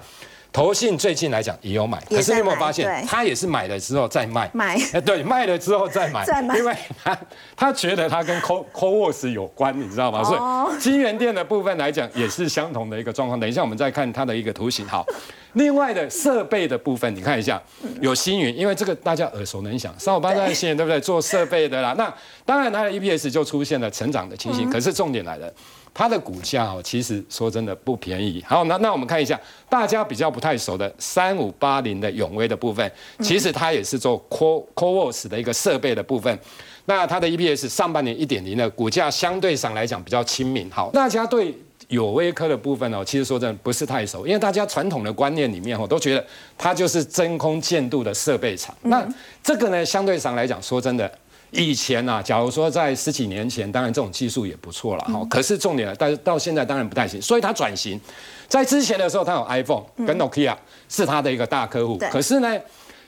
[0.58, 4.50] 投信最近来讲也有买，可是你有没有发现，他也是买了之后再卖？
[4.56, 7.16] 买， 哎，对，卖了之后再买，再买，因为他
[7.56, 10.24] 他觉得他跟 Co CoWoS 有关，你知道吗？
[10.24, 13.40] 所以金源店的部分来讲也是相同的一个状况。
[13.40, 14.84] 等一下我们再看它的一个图形。
[14.88, 15.06] 好，
[15.54, 17.62] 另外的设备的部分，你看一下，
[18.02, 21.00] 有星云，因为这个大家耳熟能详，三五八三的星云，对不对？
[21.00, 22.12] 做设备的啦，那
[22.44, 24.68] 当然它的 EPS 就出现了成长的情形。
[24.72, 25.54] 可是重点来了。
[25.98, 28.44] 它的股价哦，其实说真的不便宜。
[28.48, 36.40] 好，那那我们看一下大家比较不太熟的三五八零的永威的部分，其实它也是做 Co CoWoS 的一个设备的部分。
[36.86, 40.70] 那它的 EPS 上半年一点零的股价相对上来讲比较亲民。
[40.70, 41.52] 好，大家对
[41.88, 46.24] 有威科的部分哦，其实说真的不是太熟，因为大家传统的观念里面哦，都觉得
[46.56, 48.76] 它就是真空建度的设备厂。
[48.84, 49.04] 那
[49.42, 51.12] 这个呢，相对上来讲，说真的。
[51.52, 55.26] 以前啊，假如说在十几年前，当然这种技术也不错了哈。
[55.30, 57.22] 可是重点，但是到现在当然不太行。
[57.22, 58.00] 所以它转型，
[58.48, 60.56] 在之前的时候，它有 iPhone 跟 Nokia
[60.90, 61.98] 是它的一个大客户。
[62.12, 62.58] 可是呢？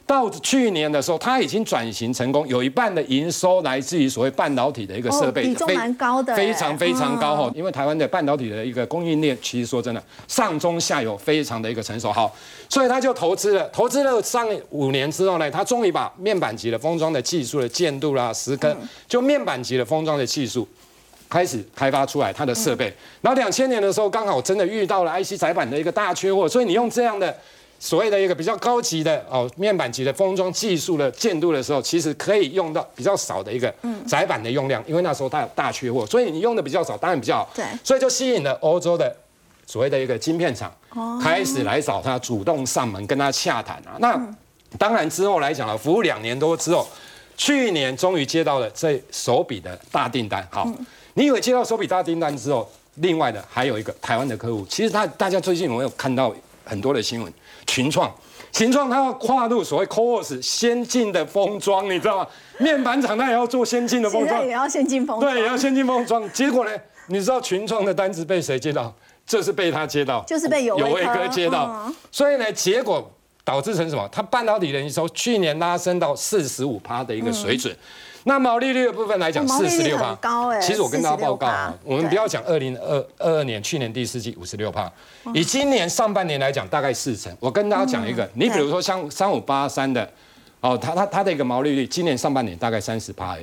[0.10, 7.52] 到去年的时候，它已经转型成功，有一半的营收来自于所谓半导体的一个设备，比重蛮高的，非常非常高哈。
[7.54, 12.36] 因为台湾的半导体的一个供应链，其实说真的，上中下游非常的一个成熟好，
[12.68, 18.76] 所以他就投资了，投资了上五年之后呢，他终于把面板级的封装的技术的建度啦、时刻，
[19.08, 20.68] 就面板级的封装的技术
[21.30, 22.92] 开始开发出来，它的设备。
[23.22, 27.38] 然后两千年的时候，刚好真的遇到了 IC 载板的一个大缺货，所以你用这样的。
[27.80, 33.74] 所谓的一个比较高级的哦面板级的封装技术的建度的时候，其实可以用到比较少的一个
[34.06, 37.50] 窄板的用量，因为那时候它有大缺货，所以你用的比较少，当然比较好。
[37.56, 39.16] 对，所以就吸引了欧洲的
[39.66, 40.70] 所谓的一个晶片厂
[41.24, 43.96] 开始来找他，主动上门跟他洽谈啊。
[44.00, 44.20] 那
[44.78, 46.86] 当然之后来讲了，服务两年多之后，
[47.38, 50.46] 去年终于接到了这手笔的大订单。
[50.52, 50.70] 好，
[51.14, 57.34] 你以为接到手笔大订单之后，另外的还有一个台湾的客户，其实他大家最近有没有看到很多的新闻？
[57.70, 58.12] 群创，
[58.52, 62.28] 群创它要跨入所谓 CoWoS 先进的封装，你知道吗？
[62.58, 66.28] 面板厂它也要做先进的封装，也要先进封对，也要先进封装。
[66.34, 66.72] 结果呢，
[67.08, 68.92] 你知道群创的单子被谁接到？
[69.24, 71.94] 这是被他接到，就是被有有为哥接到。
[72.12, 73.08] 所以呢，结果
[73.44, 74.10] 导致成什么？
[74.12, 77.72] 它半导体的营收去年拉升到四十五趴的一个水准。
[78.24, 80.60] 那毛利率的部分来讲，四十六趴，高哎。
[80.60, 84.92] 其实我跟大家报告啊，我们不要讲二零二二二年，去年第四季五十六趴，
[85.34, 87.36] 以今年上半年来讲，大概四成。
[87.40, 90.10] 我跟大家讲一个，你比如说像三五八三的，
[90.62, 93.40] 哦，它它它的一个毛利率，今年上半年大概三十趴哎。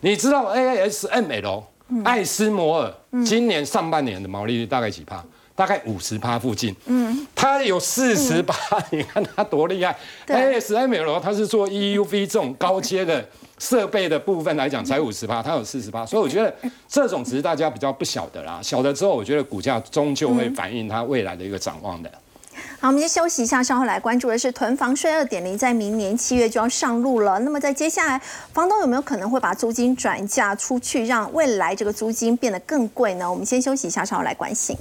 [0.00, 1.62] 你知道 ASML
[2.04, 5.24] 艾斯摩尔今年上半年的毛利率大概几趴？
[5.56, 6.72] 大概五十趴附近。
[6.86, 8.54] 嗯，它有四十趴，
[8.90, 9.96] 你看它多厉害。
[10.28, 13.26] ASML 它是做 EUV 这种高阶的
[13.58, 16.54] 设备的部分来讲，才五十趴，它有四十趴，所以我觉得
[16.88, 18.60] 这种只是大家比较不晓得啦。
[18.62, 22.10] 晓得之后，我觉得股价终究会反映它未来的一个展望的。
[22.80, 27.38] 好，我们先休息一下，稍后来关注的是囤房税二点零，在明年七月就要上路了。
[27.40, 28.20] 那么在接下来，
[28.52, 33.30] 房东有没有可能会把租金转嫁出去，让未来这个租金变得更贵呢？
[33.30, 34.76] 我们先休息一下，稍后来关心。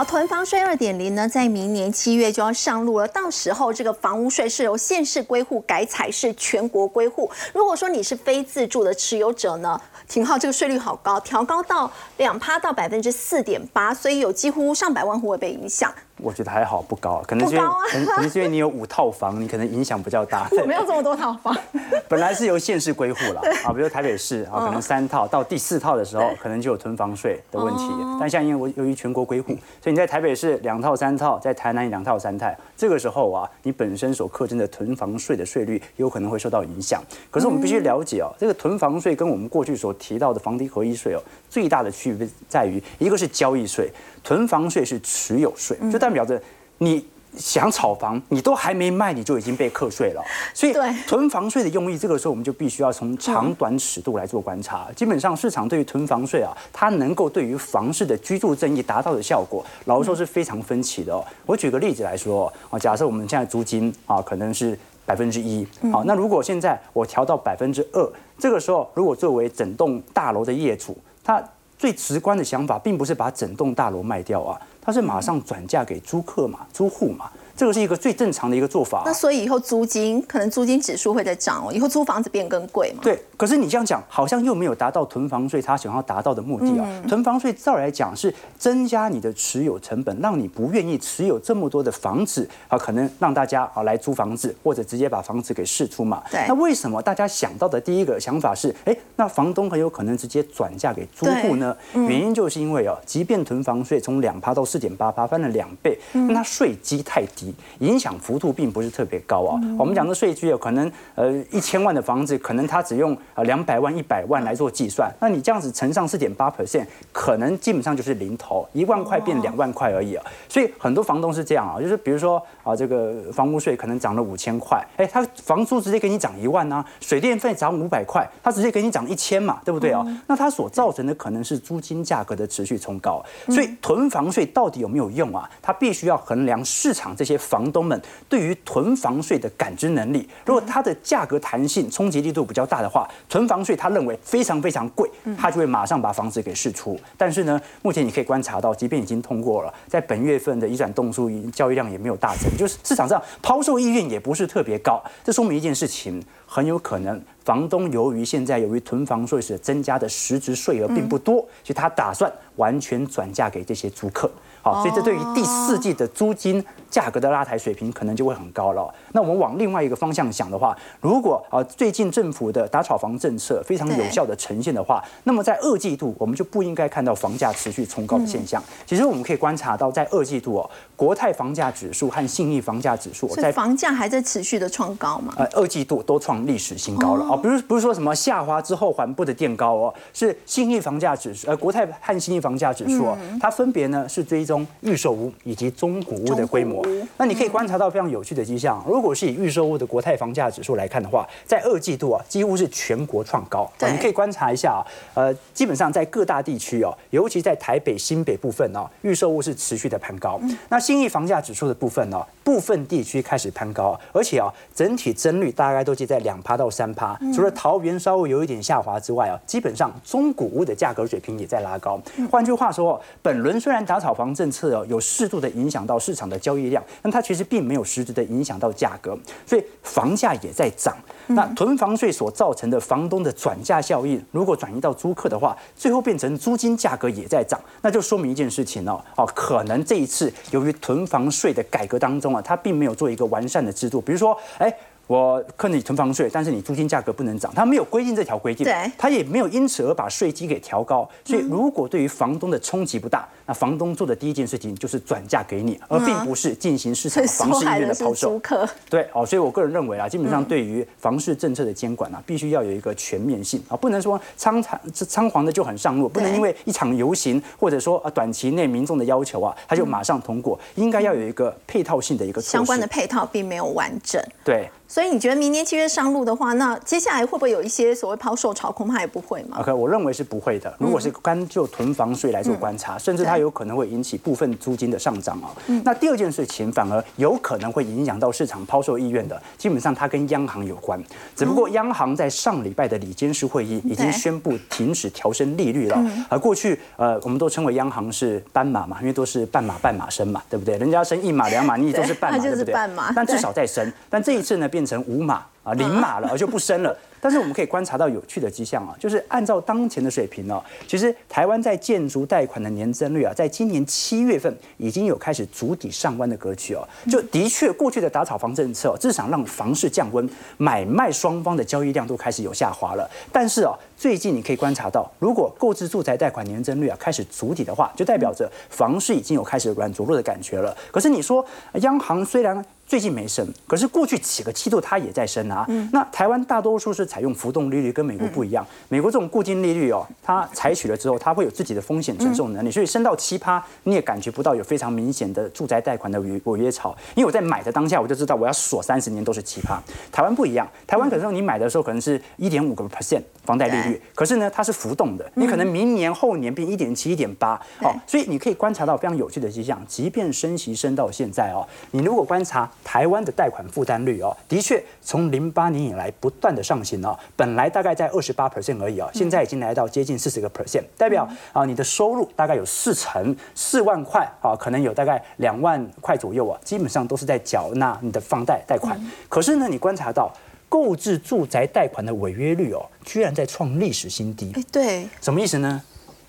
[0.00, 3.06] 好，囤房税二点零呢，在明年七月就要上路了。
[3.08, 7.30] 到时候，这个房屋税是由县市归户改采是全国归户。
[7.52, 9.78] 如果说你是非自住的持有者呢，
[10.08, 15.90] 廷浩这个税率好高，调高到两趴到百分之四点八，所以有几乎上百万户会被影响。
[16.18, 17.68] 我觉得还好，不高，可能是因为
[18.04, 20.46] 可能是因为你有五套房，你可能影响比较大。
[20.60, 21.56] 我没有这么多套房，
[22.10, 27.84] 本来是由县市归户了 啊，比如台北市啊，可能三套到第四套的时候，可能就有囤房税的问题。
[28.20, 37.02] 但现在因为我由于全国归户，所以你在台北市两套三套，在台南两套三套，这个时候啊，你本身所课征的囤房税的税率有可能会受到影响。
[37.30, 43.90] 可是我们必须了解哦，这个囤房税跟我们过去所提到的房地合一税哦，最大的区别在于，一个是交易税，
[44.22, 46.40] 囤房税是持有税，就代表着。
[46.82, 47.04] 你
[47.36, 50.22] 想炒房，你都还没卖，你就已经被课税了。
[50.54, 50.72] 所以
[51.06, 54.88] 囤房税的用意，这个时候我们就必须要从长短尺度来做观察。
[54.96, 61.22] 基本上市场对于囤房税啊，它能够对于房市的居住正义达到的效果，老实说是非常分歧的哦。
[61.44, 71.44] 我举个例子来说啊，假设我们现在租金啊可能是百分之一，好，那如果现在我调到百分之二，这个时候如果作为整栋大楼的业主，他
[71.80, 74.60] 最直观的想法，并不是把整栋大楼卖掉啊。
[74.82, 77.30] 他是马上转嫁给租客嘛，租户嘛。
[77.60, 79.02] 这个是一个最正常的一个做法。
[79.04, 83.00] 那所以以后租金可能租金指数会在涨哦，以后租房子变更贵嘛？
[83.02, 83.22] 对。
[83.36, 86.88] 可是你这样讲，好像又没有达到囤房税他想要达到的目的啊。
[87.06, 96.22] 囤房税照来讲是增加你的持有成本，让你不愿意持有这么多的房子啊，可能让大家啊来租房子，或者直接把房子给释出嘛。
[96.30, 96.42] 对。
[96.48, 101.76] 那为什么大家想到的第一个想法是，哎，那房东很有可能直接转嫁给租户呢？
[101.92, 108.10] 原因就是因为哦，即便囤房税从两趴到四点八趴，翻了两倍，那它税基太低，影响。
[108.20, 109.58] 幅度并不是特别高啊。
[109.78, 115.10] 我们讲的税基有可能呃一千万的房子，可能它只用呃两百万、一百万来做计算。
[115.20, 120.24] 那你这样子乘上四点八 percent，可能基本上就是零头，一万块变两万块而已啊。
[120.48, 130.04] 所以很多房东是这样啊，就是比如说啊，这个房屋税可能涨了五千块，哎，他房租直接给你涨一万啊，水电费涨五百块，他直接给你涨一千嘛，对不对啊？
[130.26, 133.24] 那它所造成的可能是租金价格的持续冲高。
[133.48, 135.48] 所以囤房税到底有没有用啊？
[135.62, 138.00] 它必须要衡量市场这些些房东们。
[138.28, 146.98] 对于囤房税的感知能力，如果它的价格弹性冲击力度比较大的话，囤房税他认为非常非常贵，他就会马上把房子给释出。
[147.16, 155.02] 但是呢，目前你可以观察到，即便已经通过了，在本月份的移转动数交易量也没有大增，就是市场上抛售意愿也不是特别高。
[155.24, 164.30] 这说明一件事情，很有可能房东由于现在由于囤房税是增加的实质税额并不多，所以他打算完全转嫁给这些租客。
[164.62, 168.92] 好，所以这对于第四季的租金价格的拉抬水平可能就会很高了。
[169.12, 178.62] 那我们往另外一个方向想的话，如果啊最近政府的打炒房政策非常有效的呈现的话，那么在二季度我们就不应该看到房价持续冲高的现象。
[178.84, 185.32] 其实我们可以观察到，在二季度哦，国泰房价指数和信义房价指数在房价还在持续的创高嘛？
[185.38, 187.36] 呃，二季度都创历史新高了啊！
[187.36, 194.44] 不是不是说什么下滑之后缓步的垫高哦，是信义房价指数呃国泰和信义房价指数哦，它分别呢是追。
[194.50, 196.84] 中预售屋以及中古屋的规模，
[197.16, 198.84] 那你可以观察到非常有趣的迹象。
[198.84, 203.70] 如果是以预售屋的国泰房价指数来看的话，在二季度啊，几乎是全国创高。
[203.78, 204.82] 你可以观察一下啊，
[205.14, 210.40] 呃，基本上在各大地区哦，尤其在台北新北部分哦，预售屋是持续的攀高。
[210.68, 217.16] 那新义房价指数的部分呢，部分地区开始攀高，而且啊，整体增率大概都介在两趴到三趴。
[217.32, 222.00] 除了桃园稍微有一点下滑之外啊，基本上中古屋的价格水平也在拉高。
[222.28, 224.34] 换句话说，本轮虽然打炒房。
[224.40, 229.14] 政策哦，有适度的影响到市场的交易量，但它其实并没有实质的影响到价格，
[229.44, 230.96] 所以房价也在涨。
[231.26, 244.74] 那囤房税所造成的房东的转嫁效应，如果转移到租客的话，最后变成租金价格也在涨，那就说明一件事情哦，哦，可能这一次由于囤房税的改革当中啊，它并没有做一个完善的制度，比如说，哎。
[245.10, 258.40] 我课你囤房税，但是你租金价格不能涨，他没有规定这条规定，对，他也没有因此而把税基给调高，所以如果对于房东的冲击不大，那房东做的第一件事情就是转嫁给你，而并不是进行市场房市意愿的抛售。
[258.88, 263.60] 对，哦，所以我个人认为啊，基本上对于房市政策的监管啊，必须要有一个全面性。
[263.66, 274.22] 啊，不能说仓仓仓皇的就很上路，不能因为一场游行或者说啊短期内民众的要求啊，他就马上通过，应该要有一个配套性的一个相关的配套并没有完整。
[274.44, 274.70] 对。
[274.90, 278.72] 所以你觉得明年七月上路的话，那接下来会不会有一些所谓抛售潮？
[278.72, 279.60] 恐怕也不会嘛。
[279.60, 280.74] OK，我认为是不会的。
[280.78, 285.54] 如果是单就囤房税来做观察，甚至它有可能会引起部分租金的上涨啊。
[285.84, 291.00] 那第二件事情反而有可能会影响到市场抛售意愿的，基本上它跟央行有关。
[291.36, 296.04] 只不过央行在上礼拜的里监事会议已经宣布停止调升利率了。
[296.28, 300.76] 而过去呃，我们都称为央行是斑马嘛，因为都是半马半马升嘛，对不对？
[300.78, 302.74] 人家升一马两马，你都是半马， 对不对？
[303.14, 303.92] 但至少在升。
[304.08, 306.96] 但这一次呢，变成五码啊，零码了，而就不升了。
[307.22, 310.58] 但是我们可以观察到有趣的迹象啊，就是按照当前的水平呢，
[310.88, 316.88] 其实台湾在建筑贷款的年增率啊，在今年七月份已经有开始逐底上弯的格局哦。
[317.10, 320.26] 就的确过去的打炒房政策至少让房市降温，
[320.56, 323.06] 买卖双方的交易量都开始有下滑了。
[323.30, 330.74] 但是哦，最近你可以观察到，如果购置住宅贷款年增率啊开始逐底的话，就代表着房市已经有开始软着陆的感觉了。
[330.90, 331.44] 可是你说
[331.82, 335.64] 央行虽然最近没升，可是过去几个季度它也在升啊。
[335.92, 338.66] 那台湾大多数是采用浮动利率，跟美国不一样。
[338.88, 346.92] 美国这种固定利率哦，它采取了之后，它会有自己的风险承受能力，所以升到七趴，你也感觉不到有非常明显的住宅贷款的违违约潮。
[347.14, 349.80] 因为我在买的当下，我就知道我要锁三十年都是七趴。
[350.10, 357.54] 台湾不一样，台湾可能你买的时候可能是一点五个 percent 房贷利率，可是呢它是浮动的，你可能明年后年变一点七、一点八。
[357.82, 362.68] 哦，所以你可以观察到非常有趣的迹象，即便升息升到现在哦，你如果观察。
[362.84, 379.00] 台湾的贷款负担率哦，的确从零八年以来不断的上行哦，本来大概在二十八 percent 而已哦，现在已经来到接近四十个 percent，代表啊你的收入大概有四成四万块啊，可能有大概两万块左右啊，基本上都是在缴纳你的房贷贷款。
[379.28, 380.32] 可是呢，你观察到
[380.68, 384.52] 购置住宅贷款的违约率哦，居然在创历史新低。
[384.54, 385.82] 哎，对，什么意思呢？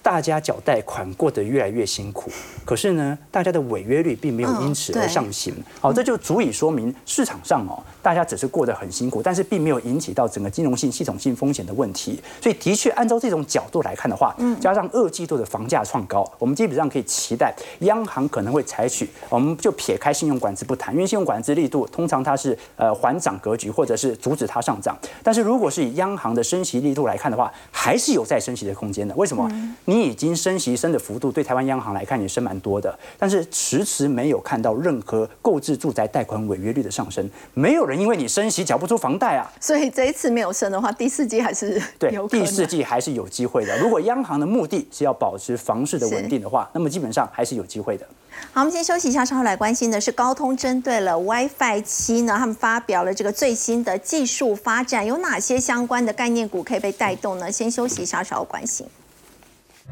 [0.04, 2.32] 大家缴贷款过得越来越辛苦，
[2.66, 5.54] 可是呢，大家的违约率并没有因此而上行。
[5.80, 12.20] 好，这就足以说明市场上哦，大家只是过得很辛苦，但是并没有引起到整个金融性、系统性风险的问题。
[12.42, 24.98] 所以，的确按照这种角度来看的话，加上二季度的房价创高，我们基本上可以期待央行可能会采取，我们就撇开信用管制不谈，因为信用管制力度通常它是呃缓涨格局，或者是阻止它上涨。
[25.22, 29.14] 但是如果是以央行的升息力度来看的话，还是有再升息的空间的。
[29.16, 29.48] 为什么？
[29.92, 39.52] 你已经升息升的幅度对台湾央行来看也升蛮多的，但是迟迟没有看到任何购置住宅贷款违约率的上升，没有人因为你升息缴不出房贷啊。
[39.60, 43.78] 所以这一次没有升的话，第四季还是对，第四季还是有机会的。
[43.80, 48.08] 如果央行的目的是要保持房市的稳定的话，那么基本上还是有机会的。
[48.54, 57.52] 好，我们先休息一下，稍后来关心的是高通针对了 WiFi 七呢，他们发表了这个最新的技术发展，有哪些相关的概念股可以被带动呢？
[57.52, 58.88] 先休息一下，稍后关心。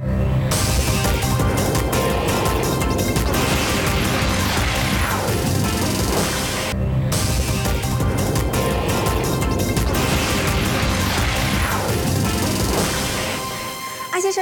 [0.02, 0.29] 设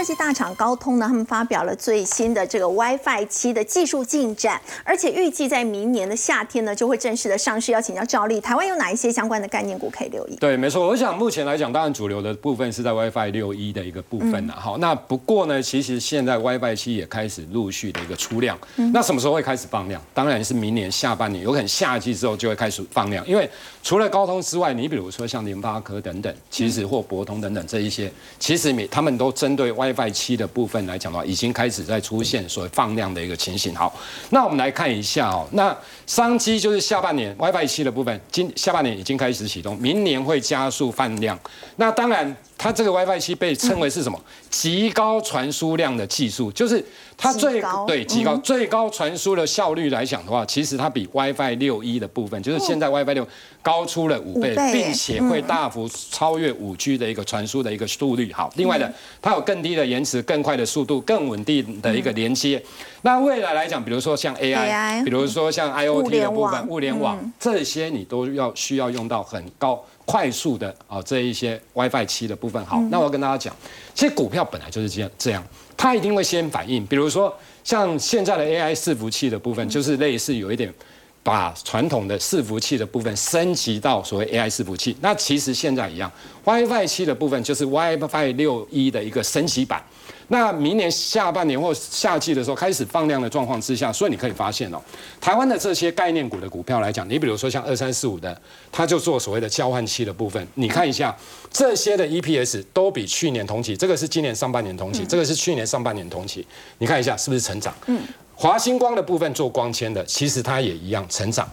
[0.07, 7.73] 计大厂高通呢，他们发表了最新的这个 WiFi 七的技术进展，而且预计在明年的夏天呢就会正式的上市。
[7.73, 10.37] 要请教赵力，台湾有哪一些相关的概念股可以留意？
[10.37, 14.53] 对，没错，我想目前来讲，当然主流的部分是在 WiFi 六一的一个部分了。
[14.53, 18.57] 好，那不过呢，其实现在 WiFi 七也开始陆续的一个出量。
[18.93, 20.01] 那什么时候会开始放量？
[20.13, 23.27] 当然是明年下半年，有可能夏季之后就会开始放量。
[23.27, 23.49] 因为
[23.87, 33.73] 除了高通之外，你比如说像联发科等等，其实或博通等等这一些，其实你他们都针对 WiFi 七的部分来讲的话，已经开始在出现所谓放量的一个情形。
[33.73, 33.97] 好，
[34.29, 35.73] 那我们来看一下哦，那
[36.05, 41.39] 商机就是下半年 WiFi 七的部分，今下半年已经开始启动，明年会加速放量。
[41.77, 42.35] 那当然。
[42.57, 44.19] 它这个 WiFi 七被称为是什么？
[44.49, 46.83] 极高传输量的技术，就是
[47.15, 48.35] 它最对极高。
[48.37, 53.27] 最高传输的效率来讲的话，其实它比 WiFi 六一的部分，就是现在 WiFi 六
[53.61, 58.33] 高出了五倍，并且会大幅超越五 G 的一个传输的一个速率。
[58.33, 58.91] 好，另外的
[59.21, 62.61] 它有更低的延迟、更快的速度、更稳定的一个连接。
[63.03, 67.17] 那未来来讲，比如说像 AI，比如说像 IOT 的部分、物联网。
[67.39, 69.83] 这些，你都要需要用到很高。
[70.07, 73.53] 快速的啊，这一些 WiFi 七的部分好，那我要跟大家讲，
[73.93, 75.43] 其实股票本来就是这样，这样
[75.75, 76.85] 它一定会先反应。
[76.85, 77.35] 比如说
[77.65, 80.73] 像现在的 AI 伺服器的部分，就是类似有一点
[81.21, 84.95] 把传统的伺服器的部分升级到所谓 AI 伺服器。
[85.01, 86.09] 那其实现在一样
[86.45, 89.83] ，WiFi 七的部分就是 WiFi 六一的一个升级版。
[90.29, 94.81] 那明年下半年或夏季的时候开始放量的状况之下，所以你可以发现哦，
[95.21, 98.39] 台湾的这些概念股的股票来讲，你比如说像二三四五的，
[98.71, 101.15] 它就做所谓的交换期的部分，你看一下
[101.49, 106.45] 这些的 EPS 都比去年同期，这个是今年上半年同期，这个是去年上半年同期，
[106.79, 107.73] 你看一下是不是成长？
[107.85, 108.01] 嗯，
[108.35, 111.47] 华星光的部分做光纤的，其实它也一样成长。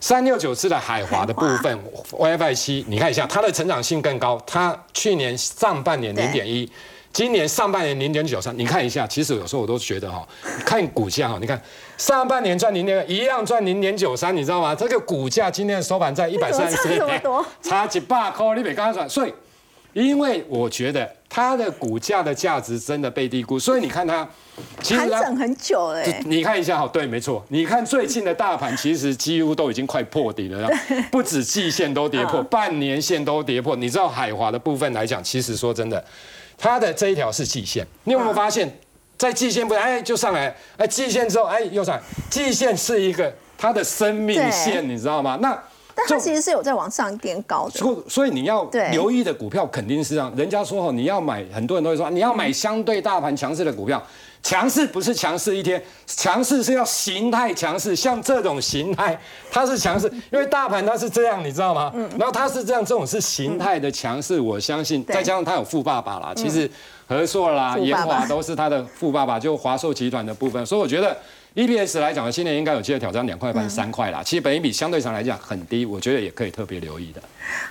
[0.00, 1.78] 三六九四的海华的部分
[2.12, 6.70] WiFi 七，你看一下它的成长性更高，它去年上半年零点一。
[7.12, 10.26] 今年上半年零点九三，你看一下，其实有时候我都觉得哈，
[10.64, 11.60] 看股价哈，你看
[11.96, 14.74] 上半年赚零点一样赚零点九三，你知道吗？
[14.74, 16.76] 这个股价今天的收盘在一百三十，
[17.60, 19.34] 差几百块，你别刚刚转，所以
[19.94, 24.28] 因为我觉得它的股价的价值真的被低估，所以你看它，
[24.80, 30.70] 其实整很久哎，你看一下哈，对，没错，你看最近的大盘其实几乎都已经快破底了，
[31.10, 36.04] 不止季线都跌破，半年线都跌破，你知道海华的部分来讲，其实说真的。
[36.58, 38.68] 它的这一条是季线，你有没有发现，
[39.16, 45.38] 在季线不哎就上来，哎季线之后哎又上来，季线是一个它的生命线，你知道吗？
[45.40, 45.56] 那
[45.94, 50.32] 但它其实是有在往上垫高的，所所以你要留意的股票肯定是这样。
[50.36, 54.02] 人家说哦，你要买，很多人都会说你要买相对大盘强势的股票。
[54.42, 59.18] 强势不是强势一天，强势是要形态强势，像这种形态
[59.50, 61.92] 它是强势，因为大盘它是这样，你知道吗？
[61.94, 62.08] 嗯。
[62.18, 66.70] 然后它是这样，这种是形态的强势，我相信再加上它有富爸爸啦，其实
[67.06, 71.16] 和硕啦、延华都是它的富爸爸，就华硕集团的部分，所以我觉得。
[71.58, 74.22] EPS 来讲，今年应该有机会挑战两块半、三块啦。
[74.24, 77.20] 其实本益比相对上来讲很低，我觉得也可以特别留意的。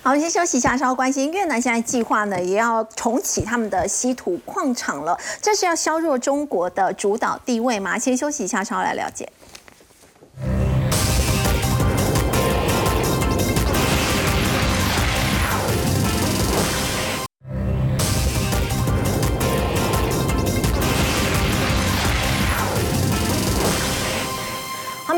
[0.02, 7.98] 好，先休息一下，稍后关心越南现在计划呢，也要重启他们的稀土矿场了，这是要削弱中国的主导地位吗？
[7.98, 9.26] 先休息一下，稍后来了解。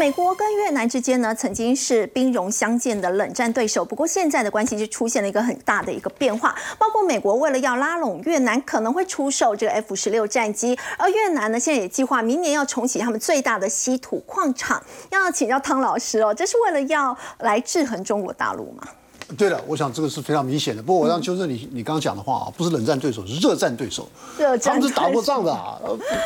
[0.01, 3.85] 美国跟越南之间呢，曾经是兵戎相见的冷战对手。
[3.85, 14.83] 不过现在的关系就出现了一个很大的一个变化，包括美国为了要拉拢越南，可能会出售这个 F 十六战机，而越南呢，现在也计划明年要重启他们最大的稀土矿场。
[15.11, 18.83] 要请教汤老师哦，这是为了要来制衡中国大陆吗？
[19.37, 20.83] 对了，我想这个是非常明显的。
[20.83, 24.09] 不过我让纠正你，你刚刚讲的话啊，不是冷战对手，是热战对手。
[24.39, 25.79] 热战，他们是打过仗的啊，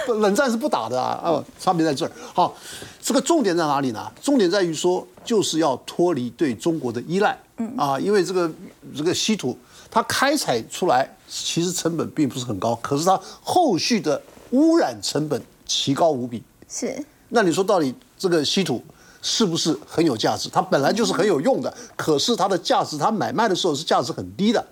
[0.08, 1.20] 冷战是不打的啊。
[1.24, 2.12] 哦，差别在这儿。
[2.32, 2.54] 好，
[3.02, 4.10] 这个重点在哪里呢？
[4.22, 7.38] 重点在于说，就是要脱离对中国的依赖。
[7.58, 8.50] 嗯啊，因为这个
[8.96, 9.56] 这个稀土，
[9.90, 16.42] 它开采出来其实成本并不是很高，可是它后续的污染成本奇高无比。
[16.68, 17.04] 是。
[17.28, 18.82] 那你说到底这个稀土？
[19.26, 20.50] 是不是很有价值？
[20.50, 24.62] 它本来就是很有用的，可是它的价值，它买卖的时候是价值很低的，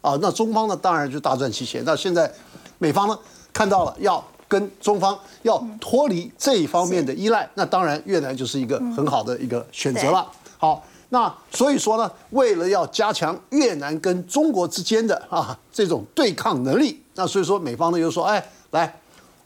[0.00, 1.80] 啊，那中方呢，当然就大赚其钱。
[1.86, 2.28] 那现在
[2.78, 3.16] 美方呢，
[3.52, 10.26] 看到了要跟中方要脱离这一方面的依赖，那当然越南就是一个很好的一个选择了。
[10.58, 18.92] 好，那所以说呢，为了要加强越南跟中国之间的啊这种对抗能力，那所以说美方呢又说，哎，来，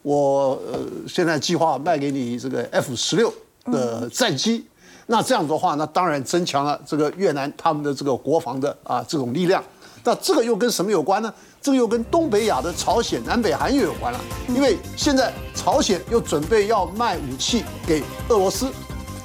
[0.01, 3.31] 我呃现在计划卖给你这个 F 十六。
[3.71, 4.65] 的战机，
[5.07, 9.63] 那这样的话，那当然增强了这个越南他们的这个国防的啊这种力量。
[10.03, 11.33] 那这个又跟什么有关呢？
[11.61, 14.19] 这个又跟东北亚的朝鲜、南北韩又有关了。
[14.49, 18.71] 因为现在朝鲜又准备要卖武器给俄罗斯，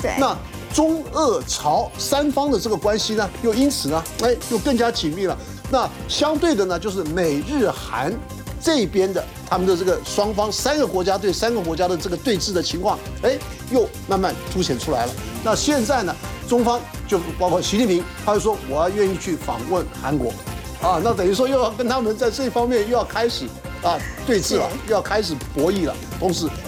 [0.00, 0.34] 对，那
[0.72, 5.36] 中俄朝三方的这个关系呢，又因此呢，哎，又更加紧密了。
[5.70, 8.10] 那相对的呢，就是美日韩。
[8.60, 13.38] 这边的他们的这个双方三个国家对三个国家的这个对峙的情况，哎，
[13.70, 15.12] 又慢慢凸显出来了。
[15.42, 16.14] 那现在呢，
[16.46, 20.30] 中方就包括习近平，他就说我要愿意去访问韩国，
[20.82, 23.46] 啊，那等于说又要跟他们在这方面又要开始
[23.82, 26.46] 啊对峙了，又要开始博弈了，同时